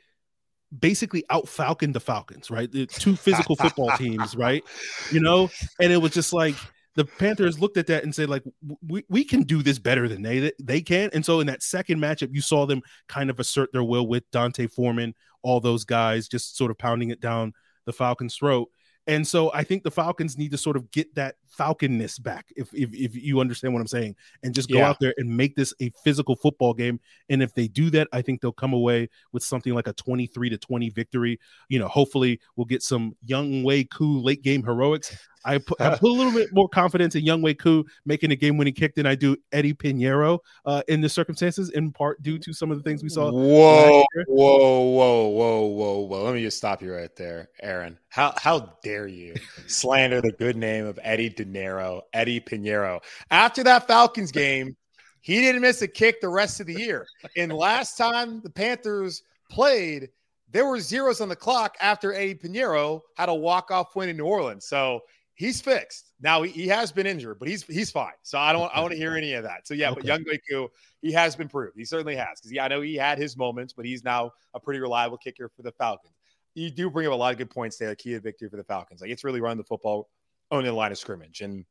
basically 0.79 1.25
out 1.29 1.49
falconed 1.49 1.95
the 1.95 1.99
Falcons, 1.99 2.49
right? 2.49 2.71
The 2.71 2.85
two 2.85 3.17
physical 3.17 3.57
football 3.57 3.91
teams, 3.97 4.37
right? 4.37 4.63
You 5.11 5.19
know, 5.19 5.49
and 5.81 5.91
it 5.91 5.97
was 5.97 6.13
just 6.13 6.31
like 6.31 6.55
the 6.97 7.05
Panthers 7.05 7.59
looked 7.59 7.77
at 7.77 7.85
that 7.87 8.03
and 8.03 8.13
said, 8.13 8.27
like, 8.27 8.43
we, 8.85 9.05
we 9.07 9.23
can 9.23 9.43
do 9.43 9.61
this 9.61 9.77
better 9.77 10.09
than 10.09 10.23
they 10.23 10.51
they 10.59 10.81
can. 10.81 11.11
And 11.13 11.23
so 11.23 11.39
in 11.39 11.47
that 11.47 11.61
second 11.61 11.99
matchup, 11.99 12.33
you 12.33 12.41
saw 12.41 12.65
them 12.65 12.81
kind 13.07 13.29
of 13.29 13.39
assert 13.39 13.71
their 13.71 13.83
will 13.83 14.07
with 14.07 14.29
D'Onta 14.31 14.69
Foreman, 14.69 15.13
all 15.43 15.59
those 15.59 15.85
guys 15.85 16.27
just 16.27 16.57
sort 16.57 16.71
of 16.71 16.77
pounding 16.79 17.11
it 17.11 17.21
down 17.21 17.53
the 17.85 17.93
Falcons' 17.93 18.35
throat. 18.35 18.69
And 19.09 19.25
so 19.25 19.53
I 19.53 19.63
think 19.63 19.83
the 19.83 19.91
Falcons 19.91 20.37
need 20.37 20.51
to 20.51 20.57
sort 20.57 20.75
of 20.75 20.91
get 20.91 21.15
that 21.15 21.35
falconness 21.57 22.21
back, 22.21 22.47
if 22.57 22.73
if, 22.73 22.93
if 22.93 23.15
you 23.15 23.39
understand 23.39 23.73
what 23.73 23.79
I'm 23.79 23.87
saying, 23.87 24.17
and 24.43 24.53
just 24.53 24.69
go 24.69 24.79
Yeah. 24.79 24.89
out 24.89 24.99
there 24.99 25.13
and 25.17 25.29
make 25.29 25.55
this 25.55 25.73
a 25.79 25.91
physical 26.03 26.35
football 26.35 26.73
game. 26.73 26.99
And 27.29 27.41
if 27.41 27.53
they 27.53 27.69
do 27.69 27.89
that, 27.91 28.09
I 28.11 28.21
think 28.21 28.41
they'll 28.41 28.51
come 28.51 28.73
away 28.73 29.07
with 29.31 29.43
something 29.43 29.73
like 29.73 29.87
a 29.87 29.93
23 29.93 30.49
to 30.49 30.57
20 30.57 30.89
victory. 30.89 31.39
You 31.69 31.79
know, 31.79 31.87
hopefully 31.87 32.41
we'll 32.57 32.65
get 32.65 32.83
some 32.83 33.15
Younghoe 33.25 33.89
Koo 33.89 34.19
late 34.19 34.41
game 34.43 34.63
heroics. 34.63 35.15
I 35.45 35.57
put, 35.59 35.79
I 35.81 35.89
put 35.97 36.09
a 36.09 36.13
little 36.13 36.33
bit 36.33 36.49
more 36.53 36.69
confidence 36.69 37.15
in 37.15 37.23
Younghoe 37.23 37.57
Koo 37.57 37.85
making 38.05 38.31
a 38.31 38.35
game 38.35 38.57
winning 38.57 38.73
kick 38.73 38.95
than 38.95 39.05
I 39.05 39.15
do 39.15 39.35
Eddie 39.51 39.73
Pinheiro 39.73 40.39
uh, 40.65 40.81
in 40.87 41.01
the 41.01 41.09
circumstances, 41.09 41.69
in 41.71 41.91
part 41.91 42.21
due 42.21 42.37
to 42.39 42.53
some 42.53 42.71
of 42.71 42.77
the 42.77 42.83
things 42.83 43.03
we 43.03 43.09
saw. 43.09 43.31
Whoa, 43.31 44.05
whoa, 44.27 44.81
whoa, 44.81 45.27
whoa, 45.27 45.65
whoa, 45.65 45.99
whoa. 45.99 46.23
Let 46.23 46.33
me 46.33 46.41
just 46.41 46.57
stop 46.57 46.81
you 46.81 46.93
right 46.93 47.15
there, 47.15 47.49
Aaron. 47.61 47.97
How 48.09 48.33
how 48.37 48.77
dare 48.83 49.07
you 49.07 49.35
slander 49.67 50.21
the 50.21 50.31
good 50.31 50.55
name 50.55 50.85
of 50.85 50.99
Eddie 51.03 51.29
De 51.29 51.45
Niro, 51.45 52.01
Eddie 52.13 52.39
Pinheiro. 52.39 53.01
After 53.31 53.63
that 53.63 53.87
Falcons 53.87 54.31
game, 54.31 54.75
he 55.21 55.41
didn't 55.41 55.61
miss 55.61 55.81
a 55.81 55.87
kick 55.87 56.21
the 56.21 56.29
rest 56.29 56.59
of 56.59 56.67
the 56.67 56.73
year. 56.73 57.05
And 57.35 57.51
last 57.51 57.97
time 57.97 58.41
the 58.41 58.49
Panthers 58.49 59.23
played, 59.49 60.09
there 60.49 60.65
were 60.65 60.79
zeros 60.79 61.21
on 61.21 61.29
the 61.29 61.35
clock 61.35 61.75
after 61.81 62.13
Eddie 62.13 62.35
Pinheiro 62.35 63.01
had 63.17 63.29
a 63.29 63.35
walk-off 63.35 63.95
win 63.95 64.09
in 64.09 64.17
New 64.17 64.25
Orleans. 64.25 64.65
So 64.65 65.01
he's 65.37 65.61
fixed. 65.61 66.11
Now 66.19 66.41
he, 66.41 66.51
he 66.51 66.67
has 66.67 66.91
been 66.91 67.07
injured, 67.07 67.39
but 67.39 67.47
he's 67.47 67.63
he's 67.63 67.89
fine. 67.89 68.13
So 68.23 68.37
I 68.37 68.51
don't 68.51 68.69
I 68.75 68.81
want 68.81 68.91
to 68.91 68.97
hear 68.97 69.15
any 69.15 69.33
of 69.33 69.43
that. 69.43 69.65
So 69.65 69.73
yeah, 69.73 69.93
but 69.93 70.03
Young 70.03 70.25
Goku, 70.25 70.67
he 71.01 71.13
has 71.13 71.35
been 71.35 71.47
proved. 71.47 71.77
He 71.77 71.85
certainly 71.85 72.15
has. 72.15 72.39
Because 72.39 72.51
yeah, 72.51 72.65
I 72.65 72.67
know 72.67 72.81
he 72.81 72.95
had 72.95 73.17
his 73.17 73.37
moments, 73.37 73.71
but 73.71 73.85
he's 73.85 74.03
now 74.03 74.31
a 74.53 74.59
pretty 74.59 74.81
reliable 74.81 75.17
kicker 75.17 75.49
for 75.55 75.61
the 75.61 75.71
Falcons. 75.71 76.13
You 76.55 76.71
do 76.71 76.89
bring 76.89 77.07
up 77.07 77.13
a 77.13 77.15
lot 77.15 77.31
of 77.31 77.37
good 77.37 77.51
points 77.51 77.77
there. 77.77 77.93
Key 77.95 78.13
to 78.13 78.19
victory 78.19 78.49
for 78.49 78.57
the 78.57 78.63
Falcons. 78.63 78.99
Like 78.99 79.11
it's 79.11 79.23
really 79.23 79.39
running 79.39 79.59
the 79.59 79.63
football 79.63 80.09
owning 80.51 80.65
the 80.65 80.73
line 80.73 80.91
of 80.91 80.97
scrimmage. 80.97 81.41
And 81.41 81.65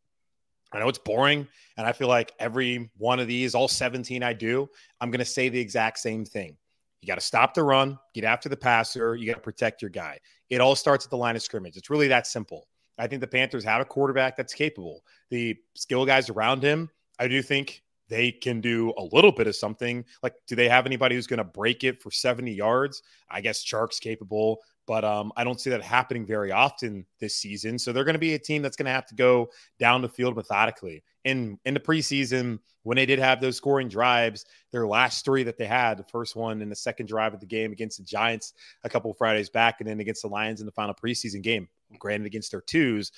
I 0.72 0.79
know 0.79 0.88
it's 0.88 0.98
boring. 0.98 1.48
And 1.76 1.87
I 1.87 1.92
feel 1.92 2.09
like 2.09 2.33
every 2.38 2.90
one 2.96 3.18
of 3.18 3.26
these, 3.26 3.55
all 3.55 3.68
17 3.68 4.22
I 4.22 4.33
do, 4.33 4.68
I'm 5.00 5.11
going 5.11 5.18
to 5.18 5.24
say 5.24 5.48
the 5.48 5.61
exact 5.61 5.98
same 5.98 6.24
thing. 6.24 6.57
You 7.00 7.09
got 7.09 7.16
to 7.16 7.24
stop 7.24 7.55
the 7.55 7.62
run, 7.62 7.98
get 8.14 8.24
after 8.24 8.48
the 8.48 8.57
passer, 8.57 9.14
you 9.16 9.26
got 9.26 9.35
to 9.35 9.40
protect 9.40 9.83
your 9.83 9.90
guy. 9.90 10.18
It 10.50 10.61
all 10.61 10.76
starts 10.76 11.05
at 11.05 11.11
the 11.11 11.16
line 11.16 11.37
of 11.37 11.42
scrimmage. 11.42 11.76
It's 11.76 11.90
really 11.90 12.09
that 12.09 12.26
simple. 12.26 12.66
I 12.98 13.06
think 13.06 13.20
the 13.20 13.26
Panthers 13.26 13.64
have 13.64 13.80
a 13.80 13.85
quarterback 13.85 14.37
that's 14.37 14.54
capable. 14.54 15.02
The 15.30 15.56
skill 15.74 16.06
guys 16.06 16.30
around 16.30 16.62
him, 16.62 16.90
I 17.18 17.28
do 17.28 17.42
think 17.42 17.82
they 18.09 18.30
can 18.30 18.61
do 18.61 18.92
a 18.98 19.04
little 19.12 19.32
bit 19.32 19.46
of 19.46 19.56
something. 19.56 20.04
Like, 20.22 20.35
do 20.46 20.54
they 20.54 20.68
have 20.68 20.87
anybody 20.87 21.14
who's 21.14 21.26
going 21.26 21.38
to 21.38 21.44
break 21.44 21.85
it 21.85 22.00
for 22.00 22.11
70 22.11 22.52
yards? 22.52 23.02
I 23.30 23.40
guess 23.40 23.64
Chark's 23.64 23.98
capable, 23.98 24.61
but 24.87 25.04
um, 25.04 25.32
I 25.37 25.44
don't 25.44 25.61
see 25.61 25.70
that 25.70 25.82
happening 25.82 26.24
very 26.24 26.52
often 26.52 27.04
this 27.18 27.35
season. 27.35 27.78
So 27.78 27.92
they're 27.92 28.04
going 28.04 28.14
to 28.14 28.20
be 28.20 28.35
a 28.35 28.38
team 28.38 28.62
that's 28.62 28.76
going 28.76 28.87
to 28.87 28.92
have 28.92 29.06
to 29.06 29.14
go 29.14 29.50
down 29.78 30.02
the 30.02 30.09
field 30.09 30.37
methodically. 30.37 31.02
In 31.24 31.59
in 31.64 31.74
the 31.74 31.80
preseason, 31.80 32.61
when 32.85 32.94
they 32.94 33.06
did 33.06 33.18
have 33.18 33.40
those 33.40 33.56
scoring 33.56 33.88
drives, 33.88 34.44
their 34.70 34.87
last 34.87 35.24
three 35.24 35.42
that 35.42 35.59
they 35.59 35.66
had, 35.66 35.98
the 35.98 36.04
first 36.04 36.37
one 36.37 36.62
in 36.62 36.68
the 36.68 36.76
second 36.76 37.06
drive 37.06 37.35
of 37.35 37.40
the 37.40 37.46
game 37.46 37.72
against 37.72 37.98
the 37.98 38.04
Giants 38.04 38.52
a 38.85 38.88
couple 38.88 39.12
Fridays 39.12 39.50
back, 39.50 39.80
and 39.80 39.88
then 39.88 39.98
against 39.98 40.22
the 40.22 40.28
Lions 40.28 40.61
in 40.61 40.66
the 40.66 40.72
final 40.72 40.94
preseason 40.94 41.42
game, 41.42 41.68
granted 41.99 42.27
against 42.27 42.51
their 42.51 42.61
twos, 42.61 43.12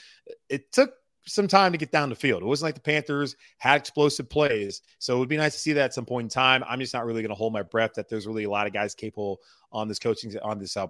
it 0.48 0.72
took 0.72 0.92
some 1.26 1.48
time 1.48 1.72
to 1.72 1.78
get 1.78 1.92
down 1.92 2.08
the 2.08 2.14
field. 2.14 2.42
It 2.42 2.46
wasn't 2.46 2.68
like 2.68 2.74
the 2.74 2.80
Panthers 2.80 3.36
had 3.58 3.80
explosive 3.80 4.28
plays. 4.30 4.82
So 4.98 5.16
it 5.16 5.18
would 5.18 5.28
be 5.28 5.36
nice 5.36 5.52
to 5.52 5.58
see 5.58 5.72
that 5.74 5.84
at 5.84 5.94
some 5.94 6.06
point 6.06 6.26
in 6.26 6.30
time. 6.30 6.64
I'm 6.66 6.80
just 6.80 6.94
not 6.94 7.04
really 7.04 7.22
going 7.22 7.30
to 7.30 7.34
hold 7.34 7.52
my 7.52 7.62
breath 7.62 7.94
that 7.94 8.08
there's 8.08 8.26
really 8.26 8.44
a 8.44 8.50
lot 8.50 8.66
of 8.66 8.72
guys 8.72 8.94
capable 8.94 9.40
on 9.72 9.88
this 9.88 9.98
coaching 9.98 10.34
on 10.42 10.58
this 10.58 10.76
uh, 10.76 10.86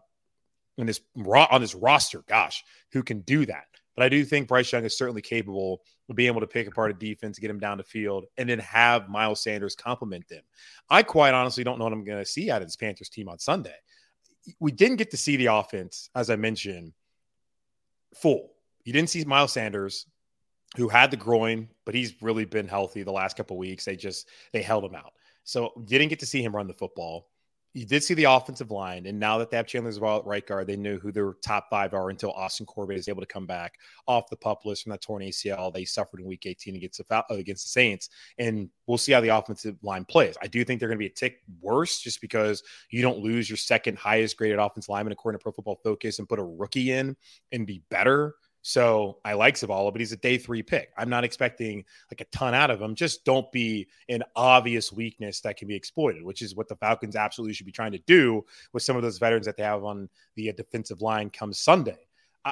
on 0.79 0.87
this 0.87 1.01
raw 1.17 1.49
on 1.51 1.61
this 1.61 1.75
roster, 1.75 2.23
gosh, 2.29 2.64
who 2.93 3.03
can 3.03 3.21
do 3.21 3.47
that. 3.47 3.64
But 3.97 4.05
I 4.05 4.09
do 4.09 4.25
think 4.25 4.47
Bryce 4.47 4.71
Young 4.71 4.85
is 4.85 4.97
certainly 4.97 5.23
capable 5.23 5.83
of 6.09 6.14
being 6.14 6.29
able 6.29 6.41
to 6.41 6.47
pick 6.47 6.69
apart 6.69 6.93
a 6.93 6.95
defense, 6.95 7.41
get 7.41 7.51
him 7.51 7.59
down 7.59 7.79
the 7.79 7.85
field, 7.85 8.27
and 8.37 8.49
then 8.49 8.61
have 8.61 9.09
Miles 9.09 9.43
Sanders 9.43 9.75
complement 9.75 10.29
them. 10.29 10.43
I 10.88 11.03
quite 11.03 11.35
honestly 11.35 11.64
don't 11.64 11.79
know 11.79 11.85
what 11.85 11.93
I'm 11.93 12.05
going 12.05 12.23
to 12.23 12.25
see 12.25 12.49
out 12.49 12.62
of 12.62 12.69
this 12.69 12.77
Panthers 12.77 13.09
team 13.09 13.29
on 13.29 13.41
Sunday. 13.41 13.75
We 14.61 14.71
didn't 14.71 14.99
get 14.99 15.11
to 15.11 15.17
see 15.17 15.37
the 15.37 15.47
offense, 15.47 16.11
as 16.14 16.31
I 16.31 16.37
mentioned, 16.37 16.93
full. 18.14 18.51
You 18.85 18.92
didn't 18.92 19.11
see 19.11 19.25
Miles 19.25 19.53
Sanders, 19.53 20.07
who 20.77 20.88
had 20.88 21.11
the 21.11 21.16
groin, 21.16 21.68
but 21.85 21.94
he's 21.94 22.21
really 22.23 22.44
been 22.44 22.68
healthy 22.68 23.03
the 23.03 23.12
last 23.12 23.37
couple 23.37 23.57
weeks. 23.57 23.85
They 23.85 23.97
just 23.97 24.29
they 24.53 24.62
held 24.62 24.85
him 24.85 24.94
out. 24.94 25.12
So 25.44 25.73
didn't 25.87 26.09
get 26.09 26.21
to 26.21 26.27
see 26.27 26.42
him 26.42 26.55
run 26.55 26.66
the 26.66 26.75
football. 26.75 27.29
You 27.74 27.85
did 27.85 28.02
see 28.02 28.14
the 28.14 28.24
offensive 28.24 28.70
line, 28.70 29.07
and 29.07 29.20
now 29.20 29.38
that 29.38 29.50
they 29.50 29.57
have 29.57 29.66
Chandler 29.66 29.90
as 29.90 30.00
well 30.00 30.18
at 30.18 30.26
right 30.26 30.46
guard, 30.46 30.66
they 30.66 30.76
knew 30.76 30.98
who 30.98 31.12
their 31.12 31.35
top 31.44 31.66
five 31.68 31.92
are 31.92 32.09
until 32.09 32.33
Austin 32.33 32.66
Corbett 32.66 32.96
is 32.96 33.09
able 33.09 33.20
to 33.20 33.26
come 33.26 33.46
back 33.46 33.74
off 34.07 34.31
the 34.31 34.37
pup 34.37 34.64
list 34.64 34.83
from 34.83 34.90
that 34.90 35.02
torn 35.02 35.22
ACL 35.22 35.72
they 35.72 35.85
suffered 35.85 36.20
in 36.20 36.26
Week 36.26 36.46
18 36.46 36.76
against 36.76 36.98
the 36.98 37.24
against 37.31 37.64
the 37.64 37.68
Saints. 37.68 38.09
And 38.38 38.70
we'll 38.87 38.98
see 38.98 39.12
how 39.12 39.20
the 39.20 39.37
offensive 39.37 39.76
line 39.83 40.04
plays. 40.07 40.37
I 40.42 40.46
do 40.46 40.64
think 40.64 40.81
they're 40.81 40.88
going 40.88 40.98
to 40.98 41.02
be 41.04 41.07
a 41.07 41.11
tick 41.11 41.40
worse, 41.61 42.00
just 42.00 42.20
because 42.20 42.62
you 42.90 43.02
don't 43.02 43.18
lose 43.18 43.50
your 43.50 43.59
second 43.59 43.98
highest 43.98 44.37
graded 44.38 44.59
offensive 44.59 44.88
lineman 44.88 45.12
according 45.12 45.38
to 45.38 45.42
Pro 45.42 45.52
Football 45.52 45.81
Focus 45.85 46.18
and 46.18 46.28
put 46.28 46.38
a 46.38 46.44
rookie 46.44 46.92
in 46.92 47.16
and 47.52 47.66
be 47.66 47.83
better. 47.90 48.35
So 48.68 49.16
I 49.24 49.33
like 49.33 49.54
Zavala, 49.54 49.90
but 49.90 49.98
he's 49.98 50.12
a 50.12 50.16
day 50.18 50.37
three 50.37 50.62
pick. 50.62 50.90
I'm 50.98 51.09
not 51.09 51.24
expecting 51.24 51.87
like 52.12 52.20
a 52.20 52.26
ton 52.26 52.52
out 52.52 52.70
of 52.70 52.83
him. 52.83 52.94
Just 52.94 53.24
don't 53.24 53.50
be 53.50 53.88
an 54.11 54.22
obvious 54.37 54.92
weakness 54.92 55.40
that 55.40 55.57
can 55.57 55.68
be 55.68 55.74
exploited, 55.74 56.22
which 56.22 56.42
is 56.42 56.54
what 56.54 56.68
the 56.68 56.76
Falcons 56.76 57.16
absolutely 57.16 57.54
should 57.54 57.64
be 57.64 57.72
trying 57.72 57.92
to 57.92 57.98
do 58.00 58.44
with 58.74 58.83
some 58.83 58.94
of 58.94 59.00
those 59.00 59.16
veterans 59.16 59.46
that 59.46 59.57
they 59.57 59.62
have 59.62 59.85
on 59.85 60.07
the 60.35 60.50
uh, 60.50 60.52
defensive 60.54 61.00
line 61.00 61.31
come 61.31 61.50
Sunday. 61.50 61.96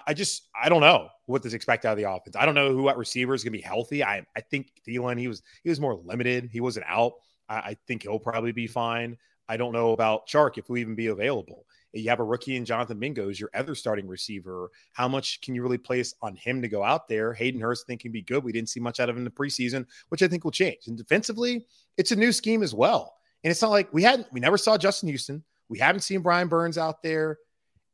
I, 0.06 0.14
just 0.14 0.48
I 0.58 0.70
don't 0.70 0.80
know 0.80 1.08
what 1.26 1.42
to 1.42 1.54
expect 1.54 1.84
out 1.84 1.92
of 1.92 1.98
the 1.98 2.10
offense. 2.10 2.34
I 2.34 2.46
don't 2.46 2.54
know 2.54 2.72
who 2.72 2.88
at 2.88 2.96
receiver 2.96 3.34
is 3.34 3.44
going 3.44 3.52
to 3.52 3.58
be 3.58 3.62
healthy. 3.62 4.02
I 4.02 4.24
I 4.34 4.40
think 4.40 4.72
Thielen 4.88 5.20
he 5.20 5.28
was 5.28 5.42
he 5.64 5.68
was 5.68 5.80
more 5.80 6.00
limited. 6.02 6.48
He 6.50 6.60
wasn't 6.60 6.86
out. 6.88 7.12
I, 7.46 7.56
I 7.56 7.76
think 7.86 8.04
he'll 8.04 8.18
probably 8.18 8.52
be 8.52 8.66
fine. 8.66 9.18
I 9.50 9.58
don't 9.58 9.72
know 9.72 9.92
about 9.92 10.26
Chark 10.26 10.56
if 10.56 10.66
he'll 10.66 10.78
even 10.78 10.94
be 10.94 11.08
available. 11.08 11.66
You 12.00 12.10
have 12.10 12.20
a 12.20 12.24
rookie 12.24 12.56
in 12.56 12.64
Jonathan 12.64 12.98
Mingo 12.98 13.28
as 13.28 13.40
your 13.40 13.50
other 13.54 13.74
starting 13.74 14.06
receiver. 14.06 14.70
How 14.92 15.08
much 15.08 15.40
can 15.40 15.54
you 15.54 15.62
really 15.62 15.78
place 15.78 16.14
on 16.22 16.36
him 16.36 16.62
to 16.62 16.68
go 16.68 16.82
out 16.82 17.08
there? 17.08 17.32
Hayden 17.32 17.60
Hurst 17.60 17.86
think 17.86 18.02
can 18.02 18.12
be 18.12 18.22
good. 18.22 18.44
We 18.44 18.52
didn't 18.52 18.68
see 18.68 18.80
much 18.80 19.00
out 19.00 19.08
of 19.08 19.16
him 19.16 19.20
in 19.20 19.24
the 19.24 19.30
preseason, 19.30 19.86
which 20.08 20.22
I 20.22 20.28
think 20.28 20.44
will 20.44 20.50
change. 20.50 20.86
And 20.86 20.96
defensively, 20.96 21.66
it's 21.96 22.12
a 22.12 22.16
new 22.16 22.32
scheme 22.32 22.62
as 22.62 22.74
well. 22.74 23.14
And 23.44 23.50
it's 23.50 23.62
not 23.62 23.70
like 23.70 23.92
we 23.92 24.02
hadn't, 24.02 24.26
we 24.32 24.40
never 24.40 24.58
saw 24.58 24.76
Justin 24.76 25.08
Houston. 25.08 25.42
We 25.68 25.78
haven't 25.78 26.00
seen 26.00 26.20
Brian 26.20 26.48
Burns 26.48 26.78
out 26.78 27.02
there. 27.02 27.38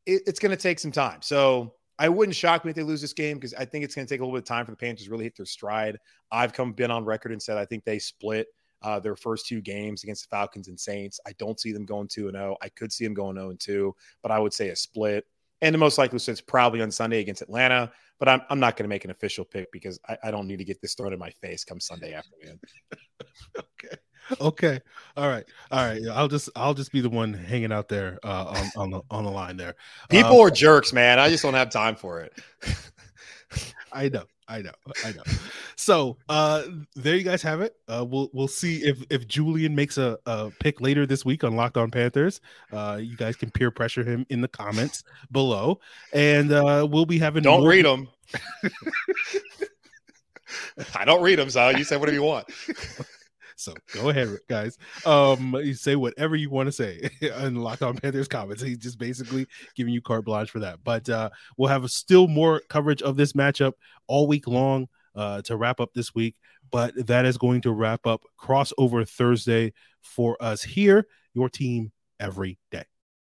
It, 0.06 0.22
it's 0.26 0.38
going 0.38 0.50
to 0.50 0.56
take 0.56 0.78
some 0.78 0.92
time. 0.92 1.22
So 1.22 1.74
I 1.98 2.08
wouldn't 2.08 2.34
shock 2.34 2.64
me 2.64 2.70
if 2.70 2.76
they 2.76 2.82
lose 2.82 3.00
this 3.00 3.12
game 3.12 3.36
because 3.36 3.54
I 3.54 3.64
think 3.64 3.84
it's 3.84 3.94
going 3.94 4.06
to 4.06 4.12
take 4.12 4.20
a 4.20 4.24
little 4.24 4.34
bit 4.34 4.42
of 4.42 4.48
time 4.48 4.64
for 4.64 4.72
the 4.72 4.76
Panthers 4.76 5.08
really 5.08 5.24
hit 5.24 5.36
their 5.36 5.46
stride. 5.46 5.98
I've 6.30 6.52
come 6.52 6.72
been 6.72 6.90
on 6.90 7.04
record 7.04 7.32
and 7.32 7.42
said 7.42 7.58
I 7.58 7.64
think 7.64 7.84
they 7.84 7.98
split 7.98 8.48
uh, 8.82 9.00
their 9.00 9.16
first 9.16 9.46
two 9.46 9.60
games 9.60 10.02
against 10.02 10.28
the 10.28 10.34
Falcons 10.36 10.68
and 10.68 10.78
Saints. 10.78 11.20
I 11.26 11.32
don't 11.38 11.58
see 11.60 11.72
them 11.72 11.84
going 11.84 12.08
2 12.08 12.28
and 12.28 12.36
0. 12.36 12.56
I 12.62 12.68
could 12.68 12.92
see 12.92 13.04
them 13.04 13.14
going 13.14 13.36
0 13.36 13.50
and 13.50 13.60
2, 13.60 13.94
but 14.22 14.30
I 14.30 14.38
would 14.38 14.52
say 14.52 14.68
a 14.68 14.76
split. 14.76 15.24
And 15.60 15.72
the 15.72 15.78
most 15.78 15.96
likely 15.96 16.16
is 16.16 16.40
probably 16.40 16.80
on 16.82 16.90
Sunday 16.90 17.20
against 17.20 17.40
Atlanta, 17.40 17.92
but 18.18 18.28
I'm, 18.28 18.42
I'm 18.50 18.58
not 18.58 18.76
going 18.76 18.84
to 18.84 18.88
make 18.88 19.04
an 19.04 19.12
official 19.12 19.44
pick 19.44 19.70
because 19.70 20.00
I, 20.08 20.18
I 20.24 20.30
don't 20.32 20.48
need 20.48 20.58
to 20.58 20.64
get 20.64 20.80
this 20.80 20.94
thrown 20.94 21.12
in 21.12 21.18
my 21.18 21.30
face 21.30 21.64
come 21.64 21.80
Sunday 21.80 22.14
afternoon. 22.14 22.58
okay 23.58 23.96
okay 24.40 24.80
all 25.16 25.28
right 25.28 25.44
all 25.72 25.84
right 25.84 26.00
i'll 26.12 26.28
just 26.28 26.48
i'll 26.54 26.74
just 26.74 26.92
be 26.92 27.00
the 27.00 27.10
one 27.10 27.32
hanging 27.32 27.72
out 27.72 27.88
there 27.88 28.20
uh 28.22 28.44
on, 28.56 28.70
on 28.76 28.90
the 28.90 29.00
on 29.10 29.24
the 29.24 29.30
line 29.30 29.56
there 29.56 29.74
People 30.08 30.40
Um, 30.40 30.46
are 30.46 30.50
jerks, 30.50 30.92
man. 30.92 31.18
I 31.18 31.28
just 31.28 31.42
don't 31.42 31.54
have 31.54 31.70
time 31.70 31.96
for 31.96 32.20
it. 32.20 32.32
i 33.92 34.08
know 34.08 34.24
i 34.48 34.60
know 34.60 34.72
i 35.04 35.12
know. 35.12 35.22
So 35.76 36.16
uh 36.28 36.62
there 36.94 37.16
you 37.16 37.22
guys 37.22 37.42
have 37.42 37.60
it. 37.60 37.76
Uh 37.88 38.04
we'll 38.08 38.30
we'll 38.32 38.48
see 38.48 38.82
if 38.84 39.02
if 39.10 39.26
julian 39.26 39.74
makes 39.74 39.98
a, 39.98 40.18
a 40.26 40.50
pick 40.60 40.80
later 40.80 41.06
this 41.06 41.24
week 41.24 41.44
on 41.44 41.56
locked 41.56 41.76
on 41.76 41.90
panthers. 41.90 42.40
Uh 42.72 42.98
you 43.00 43.16
guys 43.16 43.36
can 43.36 43.50
peer 43.50 43.70
pressure 43.70 44.04
him 44.04 44.26
in 44.28 44.40
the 44.40 44.48
comments 44.48 45.04
below. 45.30 45.80
And 46.12 46.52
uh 46.52 46.86
we'll 46.90 47.06
be 47.06 47.18
having 47.18 47.42
Don't 47.42 47.60
more- 47.60 47.70
read 47.70 47.84
them. 47.84 48.08
I 50.94 51.04
don't 51.04 51.22
read 51.22 51.38
them, 51.38 51.48
so 51.50 51.70
you 51.70 51.84
say 51.84 51.96
whatever 51.96 52.14
you 52.14 52.22
want. 52.22 52.46
So 53.62 53.74
go 53.94 54.08
ahead, 54.08 54.36
guys. 54.48 54.76
Um, 55.06 55.54
you 55.62 55.74
say 55.74 55.94
whatever 55.94 56.34
you 56.34 56.50
want 56.50 56.66
to 56.66 56.72
say 56.72 57.08
in 57.20 57.54
Locked 57.56 57.82
On 57.82 57.96
Panthers 57.96 58.28
comments. 58.28 58.62
He's 58.62 58.78
just 58.78 58.98
basically 58.98 59.46
giving 59.76 59.94
you 59.94 60.02
carte 60.02 60.24
blanche 60.24 60.50
for 60.50 60.58
that. 60.58 60.82
But 60.82 61.08
uh, 61.08 61.30
we'll 61.56 61.68
have 61.68 61.88
still 61.90 62.26
more 62.26 62.60
coverage 62.68 63.02
of 63.02 63.16
this 63.16 63.34
matchup 63.34 63.74
all 64.08 64.26
week 64.26 64.48
long 64.48 64.88
uh, 65.14 65.42
to 65.42 65.56
wrap 65.56 65.80
up 65.80 65.94
this 65.94 66.14
week. 66.14 66.34
But 66.70 67.06
that 67.06 67.24
is 67.24 67.38
going 67.38 67.60
to 67.62 67.72
wrap 67.72 68.06
up 68.06 68.22
crossover 68.40 69.08
Thursday 69.08 69.72
for 70.00 70.36
us 70.40 70.62
here. 70.62 71.06
Your 71.34 71.48
team 71.48 71.92
every 72.18 72.58
day. 72.70 72.91